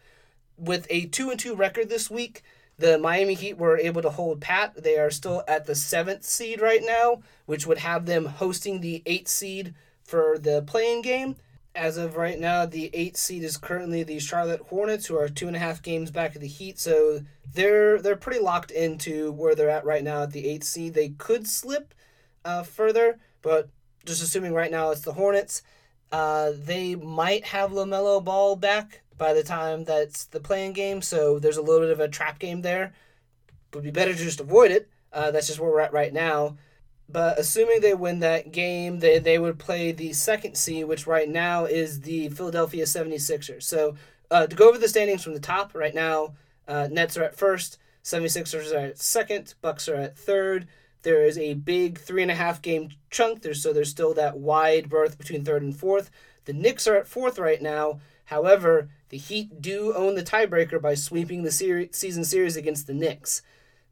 With 0.57 0.87
a 0.89 1.05
two 1.07 1.29
and 1.29 1.39
two 1.39 1.55
record 1.55 1.89
this 1.89 2.09
week, 2.09 2.43
the 2.77 2.97
Miami 2.97 3.35
Heat 3.35 3.57
were 3.57 3.77
able 3.77 4.01
to 4.01 4.09
hold 4.09 4.41
pat. 4.41 4.83
They 4.83 4.97
are 4.97 5.11
still 5.11 5.43
at 5.47 5.65
the 5.65 5.75
seventh 5.75 6.23
seed 6.23 6.61
right 6.61 6.81
now, 6.83 7.21
which 7.45 7.65
would 7.65 7.79
have 7.79 8.05
them 8.05 8.25
hosting 8.25 8.81
the 8.81 9.01
eighth 9.05 9.29
seed 9.29 9.73
for 10.03 10.37
the 10.37 10.61
play-in 10.61 11.01
game. 11.01 11.35
As 11.73 11.97
of 11.97 12.15
right 12.15 12.39
now, 12.39 12.65
the 12.65 12.89
eighth 12.93 13.17
seed 13.17 13.43
is 13.43 13.57
currently 13.57 14.03
the 14.03 14.19
Charlotte 14.19 14.61
Hornets, 14.69 15.07
who 15.07 15.17
are 15.17 15.27
two 15.27 15.47
and 15.47 15.55
a 15.55 15.59
half 15.59 15.81
games 15.81 16.09
back 16.09 16.35
of 16.35 16.41
the 16.41 16.47
Heat. 16.47 16.79
So 16.79 17.21
they're 17.53 18.01
they're 18.01 18.15
pretty 18.15 18.39
locked 18.39 18.71
into 18.71 19.33
where 19.33 19.55
they're 19.55 19.69
at 19.69 19.85
right 19.85 20.03
now 20.03 20.23
at 20.23 20.31
the 20.31 20.47
eighth 20.47 20.63
seed. 20.63 20.93
They 20.93 21.09
could 21.09 21.47
slip 21.47 21.93
uh, 22.45 22.63
further, 22.63 23.19
but 23.41 23.69
just 24.05 24.23
assuming 24.23 24.53
right 24.53 24.71
now 24.71 24.91
it's 24.91 25.01
the 25.01 25.13
Hornets. 25.13 25.63
Uh, 26.11 26.51
they 26.55 26.95
might 26.95 27.45
have 27.45 27.71
LaMelo 27.71 28.23
Ball 28.23 28.55
back 28.55 29.01
by 29.17 29.33
the 29.33 29.43
time 29.43 29.83
that's 29.83 30.25
the 30.25 30.39
play-in 30.39 30.73
game, 30.73 31.01
so 31.01 31.39
there's 31.39 31.57
a 31.57 31.61
little 31.61 31.81
bit 31.81 31.91
of 31.91 31.99
a 31.99 32.07
trap 32.07 32.39
game 32.39 32.61
there. 32.61 32.93
Would 33.73 33.83
be 33.83 33.91
better 33.91 34.13
to 34.13 34.23
just 34.23 34.39
avoid 34.39 34.71
it. 34.71 34.89
Uh, 35.11 35.31
that's 35.31 35.47
just 35.47 35.59
where 35.59 35.69
we're 35.69 35.81
at 35.81 35.93
right 35.93 36.13
now. 36.13 36.57
But 37.07 37.37
assuming 37.37 37.81
they 37.81 37.93
win 37.93 38.19
that 38.19 38.51
game, 38.51 38.99
they, 38.99 39.19
they 39.19 39.37
would 39.37 39.59
play 39.59 39.91
the 39.91 40.13
second 40.13 40.55
seed, 40.55 40.85
which 40.85 41.05
right 41.05 41.29
now 41.29 41.65
is 41.65 42.01
the 42.01 42.29
Philadelphia 42.29 42.85
76ers. 42.85 43.63
So 43.63 43.95
uh, 44.31 44.47
to 44.47 44.55
go 44.55 44.69
over 44.69 44.77
the 44.77 44.87
standings 44.87 45.23
from 45.23 45.33
the 45.33 45.39
top, 45.39 45.75
right 45.75 45.93
now, 45.93 46.33
uh, 46.67 46.87
Nets 46.89 47.17
are 47.17 47.23
at 47.23 47.35
first, 47.35 47.77
76ers 48.03 48.73
are 48.73 48.87
at 48.87 48.99
second, 48.99 49.53
Bucks 49.61 49.87
are 49.87 49.95
at 49.95 50.17
third. 50.17 50.67
There 51.05 51.23
is 51.23 51.37
a 51.37 51.53
big 51.53 51.97
three 51.97 52.21
and 52.21 52.31
a 52.31 52.35
half 52.35 52.61
game 52.61 52.89
chunk. 53.09 53.41
There's 53.41 53.63
so 53.63 53.71
there's 53.71 53.89
still 53.89 54.13
that 54.15 54.37
wide 54.37 54.89
berth 54.89 55.17
between 55.17 55.45
third 55.45 55.63
and 55.63 55.75
fourth. 55.75 56.11
The 56.43 56.53
Knicks 56.53 56.85
are 56.87 56.97
at 56.97 57.07
fourth 57.07 57.39
right 57.39 57.61
now. 57.61 58.01
However, 58.25 58.89
the 59.09 59.17
Heat 59.17 59.61
do 59.61 59.93
own 59.93 60.15
the 60.15 60.23
tiebreaker 60.23 60.81
by 60.81 60.95
sweeping 60.95 61.43
the 61.43 61.51
season 61.91 62.25
series 62.25 62.57
against 62.57 62.87
the 62.87 62.93
Knicks 62.93 63.41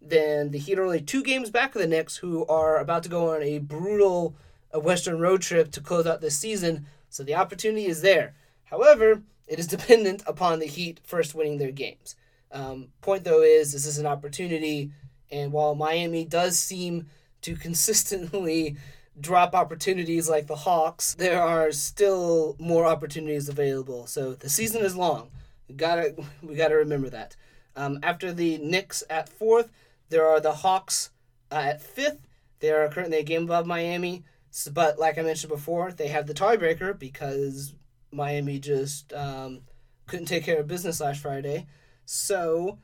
then 0.03 0.51
the 0.51 0.59
Heat 0.59 0.77
are 0.77 0.83
only 0.83 1.01
two 1.01 1.23
games 1.23 1.49
back 1.49 1.75
of 1.75 1.81
the 1.81 1.87
Knicks, 1.87 2.17
who 2.17 2.45
are 2.47 2.77
about 2.77 3.03
to 3.03 3.09
go 3.09 3.33
on 3.33 3.41
a 3.41 3.59
brutal 3.59 4.35
uh, 4.73 4.79
Western 4.79 5.19
road 5.19 5.41
trip 5.41 5.71
to 5.71 5.81
close 5.81 6.05
out 6.05 6.21
this 6.21 6.37
season. 6.37 6.85
So 7.09 7.23
the 7.23 7.35
opportunity 7.35 7.85
is 7.85 8.01
there. 8.01 8.33
However, 8.65 9.21
it 9.47 9.59
is 9.59 9.67
dependent 9.75 10.23
upon 10.27 10.59
the 10.59 10.65
Heat 10.65 10.99
first 11.03 11.33
winning 11.33 11.57
their 11.57 11.71
games. 11.71 12.15
Um, 12.51 12.89
point 13.01 13.23
though 13.23 13.41
is 13.41 13.71
this 13.71 13.85
is 13.85 13.97
an 13.97 14.05
opportunity, 14.05 14.91
and 15.33 15.51
while 15.51 15.73
Miami 15.73 16.23
does 16.25 16.57
seem 16.57 17.07
to 17.41 17.55
consistently 17.55 18.77
drop 19.19 19.53
opportunities 19.53 20.29
like 20.29 20.47
the 20.47 20.55
Hawks, 20.55 21.15
there 21.15 21.41
are 21.41 21.71
still 21.71 22.55
more 22.59 22.85
opportunities 22.85 23.49
available. 23.49 24.07
So 24.07 24.33
the 24.33 24.49
season 24.49 24.83
is 24.83 24.95
long. 24.95 25.31
We 25.67 25.75
gotta 25.75 26.15
we 26.41 26.55
gotta 26.55 26.75
remember 26.75 27.09
that. 27.09 27.35
Um, 27.75 27.99
after 28.03 28.31
the 28.31 28.59
Knicks 28.59 29.03
at 29.09 29.27
fourth, 29.27 29.71
there 30.09 30.27
are 30.27 30.39
the 30.39 30.53
Hawks 30.53 31.09
uh, 31.51 31.55
at 31.55 31.81
fifth. 31.81 32.27
They 32.59 32.69
are 32.69 32.87
currently 32.87 33.17
a 33.17 33.23
game 33.23 33.43
above 33.43 33.65
Miami. 33.65 34.23
So, 34.51 34.71
but 34.71 34.99
like 34.99 35.17
I 35.17 35.23
mentioned 35.23 35.51
before, 35.51 35.91
they 35.91 36.09
have 36.09 36.27
the 36.27 36.35
tiebreaker 36.35 36.97
because 36.97 37.73
Miami 38.11 38.59
just 38.59 39.11
um, 39.13 39.61
couldn't 40.05 40.27
take 40.27 40.45
care 40.45 40.59
of 40.59 40.67
business 40.67 41.01
last 41.01 41.21
Friday. 41.21 41.65
So 42.05 42.77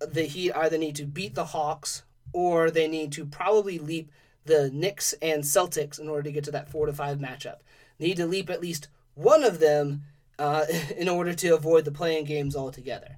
the 0.00 0.22
Heat 0.22 0.52
either 0.52 0.78
need 0.78 0.96
to 0.96 1.04
beat 1.04 1.34
the 1.34 1.46
Hawks 1.46 2.02
or 2.32 2.70
they 2.70 2.88
need 2.88 3.12
to 3.12 3.24
probably 3.24 3.78
leap 3.78 4.10
the 4.44 4.70
Knicks 4.72 5.12
and 5.20 5.42
Celtics 5.42 5.98
in 5.98 6.08
order 6.08 6.22
to 6.24 6.32
get 6.32 6.44
to 6.44 6.50
that 6.52 6.70
four 6.70 6.86
to 6.86 6.92
five 6.92 7.18
matchup. 7.18 7.56
Need 7.98 8.16
to 8.16 8.26
leap 8.26 8.50
at 8.50 8.60
least 8.60 8.88
one 9.14 9.42
of 9.44 9.58
them 9.58 10.04
uh, 10.38 10.64
in 10.96 11.08
order 11.08 11.34
to 11.34 11.54
avoid 11.54 11.84
the 11.84 11.92
play-in 11.92 12.24
games 12.24 12.56
altogether. 12.56 13.16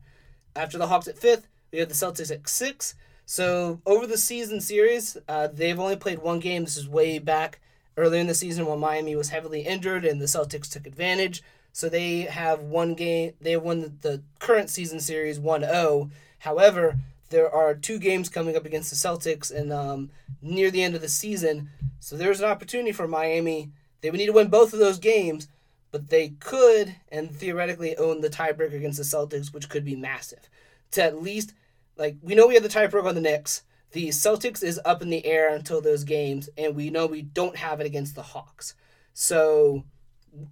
After 0.56 0.78
the 0.78 0.88
Hawks 0.88 1.08
at 1.08 1.18
fifth, 1.18 1.46
we 1.72 1.78
have 1.78 1.88
the 1.88 1.94
Celtics 1.94 2.30
at 2.30 2.48
six. 2.48 2.94
So 3.26 3.80
over 3.86 4.06
the 4.06 4.18
season 4.18 4.60
series, 4.60 5.16
uh, 5.28 5.48
they've 5.52 5.78
only 5.78 5.96
played 5.96 6.18
one 6.18 6.40
game. 6.40 6.64
This 6.64 6.76
is 6.76 6.88
way 6.88 7.18
back 7.18 7.60
earlier 7.96 8.20
in 8.20 8.26
the 8.26 8.34
season 8.34 8.66
when 8.66 8.80
Miami 8.80 9.14
was 9.14 9.28
heavily 9.28 9.60
injured 9.60 10.04
and 10.04 10.20
the 10.20 10.26
Celtics 10.26 10.68
took 10.68 10.86
advantage. 10.86 11.42
So 11.72 11.88
they 11.88 12.22
have 12.22 12.60
one 12.60 12.94
game. 12.94 13.34
They 13.40 13.56
won 13.56 13.80
the, 13.80 13.92
the 14.00 14.22
current 14.40 14.70
season 14.70 14.98
series 14.98 15.38
1-0. 15.38 16.10
However, 16.40 16.96
there 17.30 17.50
are 17.50 17.74
two 17.74 17.98
games 17.98 18.28
coming 18.28 18.56
up 18.56 18.66
against 18.66 18.90
the 18.90 18.96
Celtics 18.96 19.54
and 19.54 19.72
um, 19.72 20.10
near 20.42 20.70
the 20.70 20.82
end 20.82 20.94
of 20.94 21.00
the 21.00 21.08
season. 21.08 21.70
So 22.00 22.16
there's 22.16 22.40
an 22.40 22.50
opportunity 22.50 22.92
for 22.92 23.06
Miami. 23.06 23.70
They 24.00 24.10
would 24.10 24.18
need 24.18 24.26
to 24.26 24.32
win 24.32 24.48
both 24.48 24.72
of 24.72 24.78
those 24.78 24.98
games, 24.98 25.48
but 25.92 26.08
they 26.08 26.30
could 26.40 26.96
and 27.10 27.30
theoretically 27.30 27.96
own 27.96 28.20
the 28.20 28.30
tiebreaker 28.30 28.74
against 28.74 28.98
the 28.98 29.04
Celtics, 29.04 29.52
which 29.52 29.68
could 29.68 29.84
be 29.84 29.96
massive. 29.96 30.48
To 30.92 31.04
at 31.04 31.22
least 31.22 31.54
like 31.96 32.16
we 32.22 32.34
know 32.34 32.48
we 32.48 32.54
have 32.54 32.62
the 32.62 32.68
tiebreaker 32.68 33.04
on 33.04 33.14
the 33.14 33.20
Knicks. 33.20 33.62
The 33.92 34.08
Celtics 34.08 34.62
is 34.62 34.80
up 34.84 35.02
in 35.02 35.10
the 35.10 35.26
air 35.26 35.54
until 35.54 35.80
those 35.80 36.04
games, 36.04 36.48
and 36.56 36.76
we 36.76 36.90
know 36.90 37.06
we 37.06 37.22
don't 37.22 37.56
have 37.56 37.80
it 37.80 37.86
against 37.86 38.14
the 38.14 38.22
Hawks. 38.22 38.74
So 39.12 39.84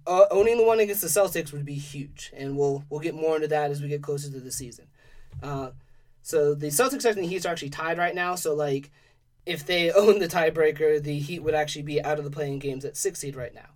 uh, 0.05 0.25
owning 0.29 0.57
the 0.57 0.65
one 0.65 0.79
against 0.79 1.01
the 1.01 1.07
Celtics 1.07 1.51
would 1.51 1.65
be 1.65 1.75
huge, 1.75 2.31
and 2.35 2.57
we'll 2.57 2.83
we'll 2.89 2.99
get 2.99 3.15
more 3.15 3.35
into 3.35 3.47
that 3.47 3.71
as 3.71 3.81
we 3.81 3.87
get 3.87 4.03
closer 4.03 4.29
to 4.29 4.39
the 4.39 4.51
season. 4.51 4.85
Uh, 5.41 5.71
so 6.21 6.53
the 6.53 6.67
Celtics 6.67 7.05
and 7.05 7.17
the 7.17 7.27
Heat 7.27 7.45
are 7.45 7.49
actually 7.49 7.69
tied 7.69 7.97
right 7.97 8.15
now. 8.15 8.35
So 8.35 8.53
like, 8.53 8.91
if 9.45 9.65
they 9.65 9.91
own 9.93 10.19
the 10.19 10.27
tiebreaker, 10.27 11.01
the 11.01 11.19
Heat 11.19 11.39
would 11.39 11.55
actually 11.55 11.83
be 11.83 12.03
out 12.03 12.19
of 12.19 12.25
the 12.25 12.31
play-in 12.31 12.59
games 12.59 12.85
at 12.85 12.97
six 12.97 13.19
seed 13.19 13.35
right 13.35 13.53
now. 13.53 13.69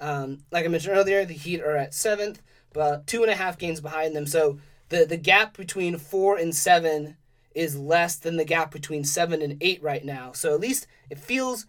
Um, 0.00 0.38
like 0.50 0.64
I 0.64 0.68
mentioned 0.68 0.96
earlier, 0.96 1.24
the 1.24 1.34
Heat 1.34 1.60
are 1.60 1.76
at 1.76 1.94
seventh, 1.94 2.42
but 2.72 3.06
two 3.06 3.22
and 3.22 3.30
a 3.30 3.36
half 3.36 3.58
games 3.58 3.80
behind 3.80 4.16
them. 4.16 4.26
So 4.26 4.58
the 4.88 5.04
the 5.06 5.16
gap 5.16 5.56
between 5.56 5.96
four 5.96 6.36
and 6.36 6.54
seven 6.54 7.16
is 7.54 7.78
less 7.78 8.16
than 8.16 8.36
the 8.36 8.44
gap 8.44 8.70
between 8.72 9.04
seven 9.04 9.42
and 9.42 9.56
eight 9.60 9.82
right 9.82 10.04
now. 10.04 10.32
So 10.32 10.54
at 10.54 10.60
least 10.60 10.86
it 11.08 11.18
feels 11.18 11.66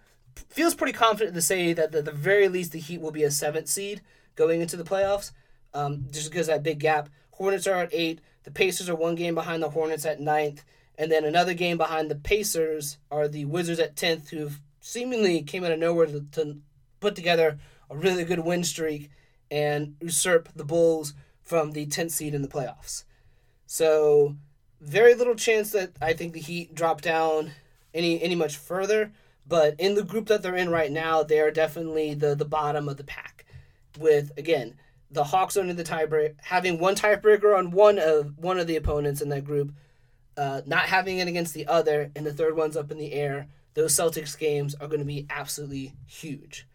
feels 0.49 0.73
pretty 0.73 0.93
confident 0.93 1.35
to 1.35 1.41
say 1.41 1.73
that 1.73 1.93
at 1.93 2.05
the 2.05 2.11
very 2.11 2.47
least 2.47 2.71
the 2.71 2.79
Heat 2.79 3.01
will 3.01 3.11
be 3.11 3.23
a 3.23 3.31
seventh 3.31 3.67
seed 3.67 4.01
going 4.35 4.61
into 4.61 4.77
the 4.77 4.83
playoffs. 4.83 5.31
Um, 5.73 6.07
just 6.11 6.29
because 6.29 6.47
that 6.47 6.63
big 6.63 6.79
gap. 6.79 7.09
Hornets 7.31 7.65
are 7.65 7.81
at 7.81 7.93
eight. 7.93 8.21
The 8.43 8.51
Pacers 8.51 8.89
are 8.89 8.95
one 8.95 9.15
game 9.15 9.35
behind 9.35 9.63
the 9.63 9.69
Hornets 9.69 10.05
at 10.05 10.19
ninth, 10.19 10.63
and 10.97 11.11
then 11.11 11.25
another 11.25 11.53
game 11.53 11.77
behind 11.77 12.09
the 12.09 12.15
Pacers 12.15 12.97
are 13.09 13.27
the 13.27 13.45
Wizards 13.45 13.79
at 13.79 13.95
tenth, 13.95 14.29
who 14.29 14.39
have 14.39 14.59
seemingly 14.79 15.41
came 15.41 15.63
out 15.63 15.71
of 15.71 15.79
nowhere 15.79 16.07
to, 16.07 16.25
to 16.33 16.57
put 16.99 17.15
together 17.15 17.57
a 17.89 17.95
really 17.95 18.23
good 18.23 18.39
win 18.39 18.63
streak 18.63 19.09
and 19.49 19.95
usurp 20.01 20.49
the 20.55 20.65
Bulls 20.65 21.13
from 21.41 21.71
the 21.71 21.85
tenth 21.85 22.11
seed 22.11 22.33
in 22.33 22.41
the 22.41 22.47
playoffs. 22.47 23.03
So 23.65 24.35
very 24.81 25.15
little 25.15 25.35
chance 25.35 25.71
that 25.71 25.91
I 26.01 26.13
think 26.13 26.33
the 26.33 26.39
Heat 26.39 26.75
drop 26.75 27.01
down 27.01 27.51
any 27.93 28.21
any 28.21 28.35
much 28.35 28.57
further. 28.57 29.11
But 29.45 29.75
in 29.79 29.95
the 29.95 30.03
group 30.03 30.27
that 30.27 30.41
they're 30.41 30.55
in 30.55 30.69
right 30.69 30.91
now, 30.91 31.23
they 31.23 31.39
are 31.39 31.51
definitely 31.51 32.13
the 32.13 32.35
the 32.35 32.45
bottom 32.45 32.89
of 32.89 32.97
the 32.97 33.03
pack. 33.03 33.45
With 33.99 34.31
again 34.37 34.75
the 35.13 35.23
Hawks 35.23 35.57
owning 35.57 35.75
the 35.75 35.83
tiebreaker, 35.83 36.35
having 36.41 36.79
one 36.79 36.95
tiebreaker 36.95 37.57
on 37.57 37.71
one 37.71 37.99
of 37.99 38.37
one 38.37 38.59
of 38.59 38.67
the 38.67 38.75
opponents 38.75 39.21
in 39.21 39.29
that 39.29 39.45
group, 39.45 39.73
uh, 40.37 40.61
not 40.65 40.85
having 40.85 41.19
it 41.19 41.27
against 41.27 41.53
the 41.53 41.67
other, 41.67 42.11
and 42.15 42.25
the 42.25 42.33
third 42.33 42.55
one's 42.55 42.77
up 42.77 42.91
in 42.91 42.97
the 42.97 43.13
air. 43.13 43.47
Those 43.75 43.93
Celtics 43.93 44.37
games 44.37 44.75
are 44.75 44.87
going 44.87 44.99
to 44.99 45.05
be 45.05 45.25
absolutely 45.29 45.93
huge. 46.05 46.67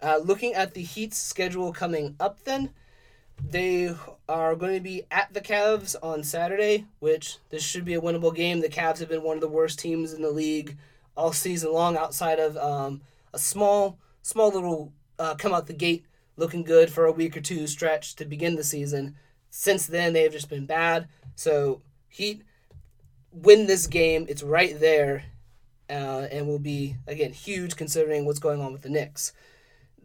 Uh, 0.00 0.20
looking 0.22 0.54
at 0.54 0.74
the 0.74 0.82
Heat's 0.82 1.16
schedule 1.16 1.72
coming 1.72 2.14
up, 2.20 2.44
then 2.44 2.70
they 3.42 3.94
are 4.28 4.54
going 4.54 4.74
to 4.74 4.80
be 4.80 5.02
at 5.10 5.32
the 5.32 5.40
Cavs 5.40 5.96
on 6.02 6.22
Saturday, 6.22 6.86
which 7.00 7.38
this 7.50 7.62
should 7.62 7.84
be 7.84 7.94
a 7.94 8.00
winnable 8.00 8.34
game. 8.34 8.60
The 8.60 8.68
Cavs 8.68 8.98
have 8.98 9.08
been 9.08 9.22
one 9.22 9.36
of 9.36 9.40
the 9.40 9.48
worst 9.48 9.78
teams 9.78 10.12
in 10.12 10.22
the 10.22 10.30
league 10.30 10.76
all 11.16 11.32
season 11.32 11.72
long, 11.72 11.96
outside 11.96 12.38
of 12.38 12.56
um, 12.56 13.00
a 13.32 13.38
small, 13.38 13.98
small 14.22 14.50
little 14.50 14.92
uh, 15.18 15.34
come 15.34 15.54
out 15.54 15.66
the 15.66 15.72
gate 15.72 16.04
looking 16.36 16.62
good 16.62 16.90
for 16.90 17.06
a 17.06 17.12
week 17.12 17.36
or 17.36 17.40
two 17.40 17.66
stretch 17.66 18.14
to 18.16 18.24
begin 18.24 18.56
the 18.56 18.64
season. 18.64 19.16
Since 19.50 19.86
then, 19.86 20.12
they've 20.12 20.32
just 20.32 20.50
been 20.50 20.66
bad. 20.66 21.08
So 21.34 21.82
Heat 22.08 22.42
win 23.32 23.66
this 23.66 23.86
game. 23.86 24.26
It's 24.28 24.42
right 24.42 24.78
there, 24.78 25.24
uh, 25.88 26.26
and 26.30 26.46
will 26.46 26.58
be 26.58 26.96
again 27.06 27.32
huge 27.32 27.76
considering 27.76 28.24
what's 28.24 28.38
going 28.38 28.60
on 28.60 28.72
with 28.72 28.82
the 28.82 28.90
Knicks 28.90 29.32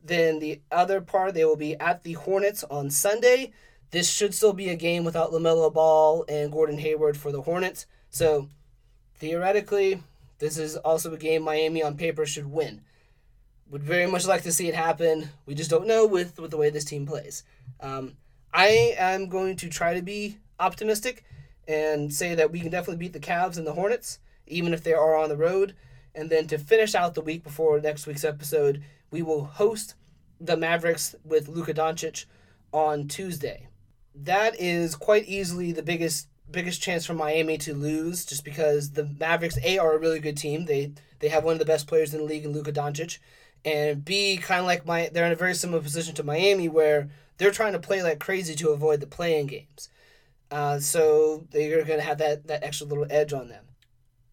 then 0.04 0.39
the 0.39 0.62
other 0.72 1.02
part, 1.02 1.34
they 1.34 1.46
will 1.46 1.56
be 1.56 1.80
at 1.80 2.04
the 2.04 2.13
Hornets 2.13 2.63
on 2.65 2.89
Sunday. 2.89 3.52
This 3.91 4.10
should 4.10 4.34
still 4.34 4.54
be 4.54 4.70
a 4.70 4.76
game 4.76 5.04
without 5.04 5.32
LaMelo 5.32 5.74
Ball 5.74 6.26
and 6.28 6.52
Gordon 6.52 6.80
Hayward 6.80 7.17
for 7.17 7.32
the 7.32 7.41
Hornets. 7.41 7.86
So 8.10 8.50
theoretically, 9.15 10.02
this 10.39 10.58
is 10.58 10.78
also 10.78 11.13
a 11.13 11.17
game 11.17 11.44
Miami 11.44 11.84
on 11.84 11.98
paper 11.98 12.26
should 12.26 12.48
win. 12.48 12.82
Would 13.72 13.84
very 13.84 14.06
much 14.06 14.28
like 14.28 14.44
to 14.44 14.52
see 14.52 14.68
it 14.68 14.76
happen. 14.76 15.30
We 15.46 15.56
just 15.56 15.70
don't 15.70 15.88
know 15.88 16.06
with, 16.06 16.38
with 16.40 16.52
the 16.52 16.58
way 16.58 16.70
this 16.70 16.84
team 16.84 17.06
plays. 17.06 17.44
Um, 17.80 18.18
I 18.54 18.96
am 18.98 19.30
going 19.30 19.56
to 19.56 19.70
try 19.70 19.94
to 19.94 20.02
be 20.02 20.38
optimistic 20.60 21.24
and 21.70 22.14
say 22.14 22.36
that 22.36 22.52
we 22.52 22.60
can 22.60 22.70
definitely 22.70 22.98
beat 22.98 23.14
the 23.14 23.20
Cavs 23.20 23.58
and 23.58 23.66
the 23.66 23.74
Hornets, 23.74 24.20
even 24.46 24.74
if 24.74 24.84
they 24.84 24.94
are 24.94 25.16
on 25.16 25.30
the 25.30 25.38
road. 25.38 25.74
And 26.14 26.30
then 26.30 26.48
to 26.48 26.58
finish 26.58 26.94
out 26.96 27.16
the 27.16 27.22
week 27.22 27.44
before 27.44 27.80
next 27.80 28.06
week's 28.06 28.26
episode, 28.26 28.84
we 29.10 29.22
will 29.22 29.46
host 29.46 29.96
the 30.42 30.58
Mavericks 30.58 31.16
with 31.24 31.48
Luka 31.48 31.74
Doncic 31.74 32.26
on 32.74 33.08
Tuesday. 33.08 33.70
That 34.14 34.60
is 34.60 34.96
quite 34.96 35.26
easily 35.28 35.72
the 35.72 35.84
biggest 35.84 36.28
biggest 36.50 36.82
chance 36.82 37.06
for 37.06 37.14
Miami 37.14 37.58
to 37.58 37.74
lose, 37.74 38.26
just 38.26 38.44
because 38.44 38.92
the 38.92 39.06
Mavericks 39.06 39.58
a 39.64 39.78
are 39.78 39.94
a 39.94 40.00
really 40.00 40.20
good 40.20 40.36
team. 40.36 40.66
They 40.66 40.92
they 41.20 41.30
have 41.30 41.46
one 41.46 41.54
of 41.54 41.60
the 41.60 41.66
best 41.66 41.88
players 41.88 42.14
in 42.14 42.20
the 42.20 42.26
league 42.26 42.44
in 42.44 42.52
Luka 42.52 42.74
Doncic, 42.74 43.20
and 43.63 44.04
b 44.04 44.38
kind 44.38 44.60
of 44.60 44.65
like 44.65 44.86
my 44.86 45.10
they're 45.13 45.26
in 45.26 45.32
a 45.32 45.36
very 45.36 45.54
similar 45.54 45.82
position 45.82 46.15
to 46.15 46.24
Miami 46.24 46.67
where 46.67 47.10
they're 47.38 47.52
trying 47.52 47.74
to 47.74 47.80
play 47.80 48.04
like 48.04 48.19
crazy 48.19 48.56
to 48.56 48.69
avoid 48.69 49.00
the 49.00 49.08
play-in 49.08 49.47
games. 49.47 49.89
Uh, 50.52 50.80
so 50.80 51.47
they're 51.52 51.84
going 51.84 52.00
to 52.00 52.06
have 52.06 52.17
that, 52.17 52.45
that 52.47 52.63
extra 52.63 52.86
little 52.86 53.08
edge 53.10 53.34
on 53.34 53.47
them. 53.47 53.63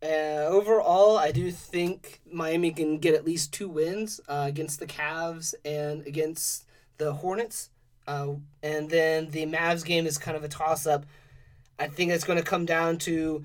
Uh, 0.02 0.46
overall, 0.46 1.16
I 1.16 1.32
do 1.32 1.50
think 1.50 2.20
Miami 2.30 2.70
can 2.70 2.98
get 2.98 3.14
at 3.14 3.24
least 3.24 3.52
two 3.52 3.68
wins 3.68 4.20
uh, 4.28 4.44
against 4.46 4.78
the 4.78 4.86
Cavs 4.86 5.54
and 5.64 6.06
against 6.06 6.66
the 6.98 7.14
Hornets. 7.14 7.70
Uh, 8.06 8.34
and 8.62 8.90
then 8.90 9.30
the 9.30 9.46
Mavs 9.46 9.84
game 9.84 10.06
is 10.06 10.18
kind 10.18 10.36
of 10.36 10.44
a 10.44 10.48
toss 10.48 10.86
up. 10.86 11.06
I 11.78 11.86
think 11.86 12.10
it's 12.10 12.24
going 12.24 12.38
to 12.38 12.44
come 12.44 12.66
down 12.66 12.98
to 12.98 13.44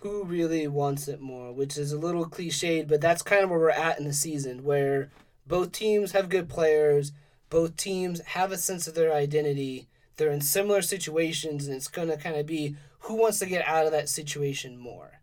who 0.00 0.24
really 0.24 0.66
wants 0.66 1.08
it 1.08 1.20
more, 1.20 1.52
which 1.52 1.76
is 1.76 1.92
a 1.92 1.98
little 1.98 2.26
cliched, 2.26 2.88
but 2.88 3.00
that's 3.00 3.22
kind 3.22 3.44
of 3.44 3.50
where 3.50 3.58
we're 3.58 3.70
at 3.70 3.98
in 3.98 4.04
the 4.04 4.12
season, 4.12 4.64
where 4.64 5.10
both 5.46 5.72
teams 5.72 6.12
have 6.12 6.28
good 6.28 6.48
players, 6.48 7.12
both 7.50 7.76
teams 7.76 8.20
have 8.20 8.52
a 8.52 8.58
sense 8.58 8.86
of 8.86 8.94
their 8.94 9.12
identity, 9.12 9.88
they're 10.16 10.30
in 10.30 10.40
similar 10.40 10.82
situations, 10.82 11.66
and 11.66 11.76
it's 11.76 11.88
going 11.88 12.08
to 12.08 12.16
kind 12.16 12.36
of 12.36 12.46
be 12.46 12.76
who 13.00 13.14
wants 13.14 13.38
to 13.40 13.46
get 13.46 13.66
out 13.66 13.86
of 13.86 13.92
that 13.92 14.08
situation 14.08 14.78
more. 14.78 15.20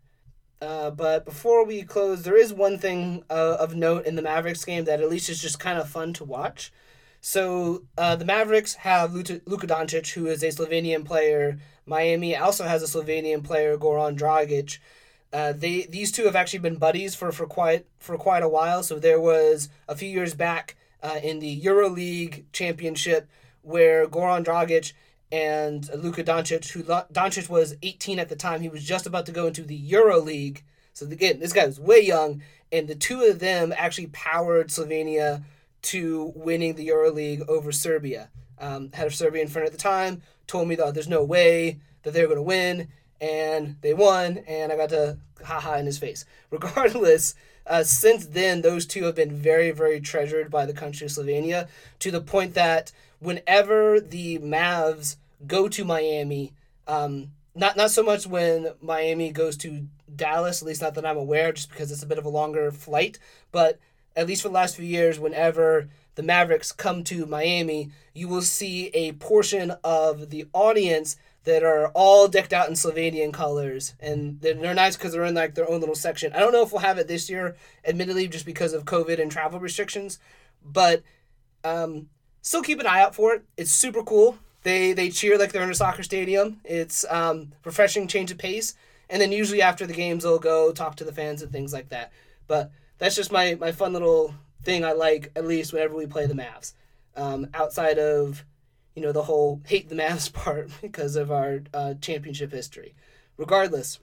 Uh, 0.60 0.90
but 0.90 1.24
before 1.24 1.64
we 1.64 1.82
close, 1.82 2.22
there 2.22 2.36
is 2.36 2.52
one 2.52 2.78
thing 2.78 3.24
uh, 3.28 3.56
of 3.58 3.74
note 3.74 4.06
in 4.06 4.14
the 4.14 4.22
Mavericks 4.22 4.64
game 4.64 4.84
that 4.84 5.00
at 5.00 5.10
least 5.10 5.28
is 5.28 5.42
just 5.42 5.58
kind 5.58 5.78
of 5.78 5.88
fun 5.88 6.12
to 6.12 6.24
watch. 6.24 6.72
So 7.20 7.84
uh, 7.98 8.16
the 8.16 8.24
Mavericks 8.24 8.74
have 8.74 9.12
Luka, 9.12 9.40
Doncic, 9.66 10.12
who 10.12 10.26
is 10.26 10.42
a 10.42 10.48
Slovenian 10.48 11.04
player. 11.04 11.58
Miami 11.84 12.36
also 12.36 12.64
has 12.64 12.82
a 12.82 12.86
Slovenian 12.86 13.42
player, 13.42 13.76
Goran 13.76 14.16
Dragic. 14.16 14.78
Uh, 15.32 15.52
they 15.52 15.82
these 15.82 16.12
two 16.12 16.24
have 16.24 16.36
actually 16.36 16.58
been 16.58 16.76
buddies 16.76 17.14
for, 17.14 17.32
for 17.32 17.46
quite 17.46 17.86
for 17.98 18.18
quite 18.18 18.42
a 18.42 18.48
while. 18.48 18.82
So 18.82 18.98
there 18.98 19.20
was 19.20 19.68
a 19.88 19.96
few 19.96 20.08
years 20.08 20.34
back 20.34 20.76
uh, 21.02 21.18
in 21.22 21.38
the 21.38 21.60
EuroLeague 21.60 22.44
Championship 22.52 23.28
where 23.62 24.06
Goran 24.06 24.44
Dragic 24.44 24.92
and 25.30 25.88
Luka 25.94 26.22
Doncic, 26.22 26.70
who 26.72 26.82
Doncic 26.82 27.48
was 27.48 27.74
18 27.82 28.18
at 28.18 28.28
the 28.28 28.36
time, 28.36 28.60
he 28.60 28.68
was 28.68 28.84
just 28.84 29.06
about 29.06 29.24
to 29.26 29.32
go 29.32 29.46
into 29.46 29.62
the 29.62 29.90
EuroLeague. 29.90 30.60
So 30.92 31.06
again, 31.06 31.40
this 31.40 31.54
guy 31.54 31.64
was 31.64 31.80
way 31.80 32.00
young, 32.00 32.42
and 32.70 32.86
the 32.86 32.94
two 32.94 33.22
of 33.22 33.38
them 33.38 33.72
actually 33.76 34.08
powered 34.08 34.68
Slovenia 34.68 35.42
to 35.82 36.32
winning 36.36 36.74
the 36.74 36.88
EuroLeague 36.88 37.48
over 37.48 37.72
Serbia. 37.72 38.28
Um, 38.58 38.92
head 38.92 39.06
of 39.06 39.14
Serbia 39.14 39.42
in 39.42 39.48
front 39.48 39.66
at 39.66 39.72
the 39.72 39.78
time 39.78 40.22
told 40.46 40.68
me 40.68 40.74
that 40.76 40.92
there's 40.92 41.08
no 41.08 41.24
way 41.24 41.80
that 42.02 42.12
they're 42.12 42.26
going 42.26 42.36
to 42.36 42.42
win, 42.42 42.88
and 43.22 43.76
they 43.82 43.94
won, 43.94 44.38
and 44.48 44.72
I 44.72 44.76
got 44.76 44.88
to 44.90 45.16
haha 45.44 45.76
in 45.76 45.86
his 45.86 45.98
face. 45.98 46.24
Regardless, 46.50 47.34
uh, 47.66 47.84
since 47.84 48.26
then, 48.26 48.60
those 48.60 48.84
two 48.84 49.04
have 49.04 49.14
been 49.14 49.32
very, 49.32 49.70
very 49.70 50.00
treasured 50.00 50.50
by 50.50 50.66
the 50.66 50.72
country 50.74 51.06
of 51.06 51.12
Slovenia 51.12 51.68
to 52.00 52.10
the 52.10 52.20
point 52.20 52.54
that 52.54 52.90
whenever 53.20 54.00
the 54.00 54.38
Mavs 54.40 55.16
go 55.46 55.68
to 55.68 55.84
Miami, 55.84 56.52
um, 56.88 57.30
not 57.54 57.76
not 57.76 57.92
so 57.92 58.02
much 58.02 58.26
when 58.26 58.72
Miami 58.82 59.30
goes 59.30 59.56
to 59.58 59.86
Dallas, 60.14 60.60
at 60.60 60.68
least 60.68 60.82
not 60.82 60.94
that 60.94 61.06
I'm 61.06 61.16
aware, 61.16 61.52
just 61.52 61.70
because 61.70 61.92
it's 61.92 62.02
a 62.02 62.06
bit 62.06 62.18
of 62.18 62.24
a 62.24 62.30
longer 62.30 62.72
flight, 62.72 63.18
but 63.52 63.78
at 64.16 64.26
least 64.26 64.42
for 64.42 64.48
the 64.48 64.54
last 64.54 64.76
few 64.76 64.84
years, 64.84 65.20
whenever 65.20 65.88
the 66.16 66.22
Mavericks 66.22 66.72
come 66.72 67.04
to 67.04 67.24
Miami, 67.24 67.90
you 68.12 68.28
will 68.28 68.42
see 68.42 68.88
a 68.88 69.12
portion 69.12 69.72
of 69.84 70.30
the 70.30 70.46
audience 70.52 71.16
that 71.44 71.62
are 71.62 71.88
all 71.88 72.28
decked 72.28 72.52
out 72.52 72.68
in 72.68 72.74
Slovenian 72.74 73.32
colors, 73.32 73.94
and 74.00 74.40
they're, 74.40 74.54
they're 74.54 74.74
nice 74.74 74.96
because 74.96 75.12
they're 75.12 75.24
in 75.24 75.34
like 75.34 75.54
their 75.54 75.68
own 75.68 75.80
little 75.80 75.94
section. 75.94 76.32
I 76.32 76.38
don't 76.38 76.52
know 76.52 76.62
if 76.62 76.72
we'll 76.72 76.82
have 76.82 76.98
it 76.98 77.08
this 77.08 77.28
year, 77.28 77.56
admittedly, 77.84 78.28
just 78.28 78.46
because 78.46 78.72
of 78.72 78.84
COVID 78.84 79.20
and 79.20 79.30
travel 79.30 79.58
restrictions, 79.58 80.18
but 80.64 81.02
um, 81.64 82.08
still 82.40 82.62
keep 82.62 82.80
an 82.80 82.86
eye 82.86 83.02
out 83.02 83.14
for 83.14 83.34
it. 83.34 83.44
It's 83.56 83.72
super 83.72 84.02
cool. 84.02 84.38
They 84.62 84.92
they 84.92 85.10
cheer 85.10 85.36
like 85.38 85.52
they're 85.52 85.64
in 85.64 85.70
a 85.70 85.74
soccer 85.74 86.04
stadium. 86.04 86.60
It's 86.64 87.04
um, 87.10 87.52
refreshing 87.64 88.06
change 88.06 88.30
of 88.30 88.38
pace. 88.38 88.74
And 89.10 89.20
then 89.20 89.30
usually 89.30 89.60
after 89.60 89.86
the 89.86 89.92
games, 89.92 90.22
they'll 90.22 90.38
go 90.38 90.72
talk 90.72 90.96
to 90.96 91.04
the 91.04 91.12
fans 91.12 91.42
and 91.42 91.52
things 91.52 91.72
like 91.72 91.90
that. 91.90 92.12
But 92.46 92.70
that's 92.96 93.14
just 93.14 93.30
my, 93.30 93.56
my 93.56 93.70
fun 93.70 93.92
little 93.92 94.34
thing 94.62 94.86
I 94.86 94.92
like, 94.92 95.30
at 95.36 95.46
least 95.46 95.72
whenever 95.72 95.94
we 95.94 96.06
play 96.06 96.26
the 96.26 96.34
Mavs. 96.34 96.72
Um, 97.14 97.48
outside 97.52 97.98
of, 97.98 98.42
you 98.94 99.02
know, 99.02 99.12
the 99.12 99.22
whole 99.22 99.60
hate 99.66 99.88
the 99.88 99.94
Mavs 99.94 100.32
part 100.32 100.70
because 100.80 101.16
of 101.16 101.30
our 101.30 101.62
uh, 101.72 101.94
championship 101.94 102.52
history. 102.52 102.94
Regardless, 103.36 103.98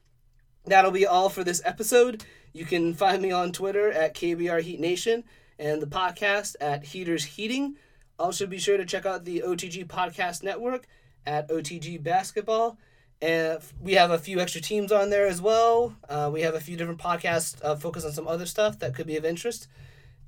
that'll 0.66 0.92
be 0.92 1.06
all 1.06 1.30
for 1.30 1.44
this 1.44 1.62
episode. 1.66 2.24
You 2.54 2.66
can 2.66 2.94
find 2.94 3.22
me 3.22 3.32
on 3.32 3.52
Twitter 3.52 3.92
at 3.92 4.16
KBR 4.16 4.62
Heat 4.62 4.80
Nation 4.80 5.24
and 5.60 5.82
the 5.82 5.88
podcast 5.88 6.56
at 6.60 6.86
Heaters 6.86 7.26
Heating. 7.26 7.76
Also, 8.18 8.48
be 8.48 8.58
sure 8.58 8.78
to 8.78 8.86
check 8.86 9.06
out 9.06 9.24
the 9.24 9.44
OTG 9.46 9.86
Podcast 9.86 10.44
Network 10.44 10.88
at 11.26 11.50
OTG 11.50 12.02
Basketball. 12.02 12.78
And 13.22 13.60
we 13.82 13.94
have 13.94 14.12
a 14.12 14.18
few 14.18 14.40
extra 14.40 14.62
teams 14.62 14.92
on 14.92 15.10
there 15.10 15.28
as 15.28 15.42
well. 15.42 15.96
Uh, 16.08 16.30
we 16.32 16.42
have 16.42 16.56
a 16.56 16.60
few 16.60 16.78
different 16.78 17.00
podcasts 17.00 17.58
uh, 17.64 17.76
focused 17.76 18.06
on 18.06 18.14
some 18.14 18.28
other 18.28 18.46
stuff 18.46 18.80
that 18.80 18.96
could 18.96 19.08
be 19.08 19.18
of 19.18 19.26
interest. 19.26 19.68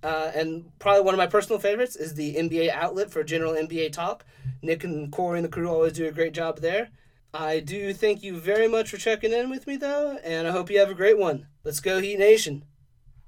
Uh, 0.03 0.31
and 0.33 0.71
probably 0.79 1.03
one 1.03 1.13
of 1.13 1.19
my 1.19 1.27
personal 1.27 1.59
favorites 1.59 1.95
is 1.95 2.15
the 2.15 2.35
NBA 2.35 2.69
outlet 2.69 3.11
for 3.11 3.23
general 3.23 3.53
NBA 3.53 3.91
talk. 3.91 4.25
Nick 4.61 4.83
and 4.83 5.11
Corey 5.11 5.39
and 5.39 5.45
the 5.45 5.49
crew 5.49 5.69
always 5.69 5.93
do 5.93 6.07
a 6.07 6.11
great 6.11 6.33
job 6.33 6.59
there. 6.59 6.89
I 7.33 7.59
do 7.59 7.93
thank 7.93 8.23
you 8.23 8.37
very 8.37 8.67
much 8.67 8.89
for 8.89 8.97
checking 8.97 9.31
in 9.31 9.49
with 9.49 9.65
me, 9.67 9.77
though, 9.77 10.17
and 10.23 10.47
I 10.47 10.51
hope 10.51 10.69
you 10.69 10.79
have 10.79 10.89
a 10.89 10.95
great 10.95 11.17
one. 11.17 11.47
Let's 11.63 11.79
go, 11.79 12.01
Heat 12.01 12.19
Nation. 12.19 12.65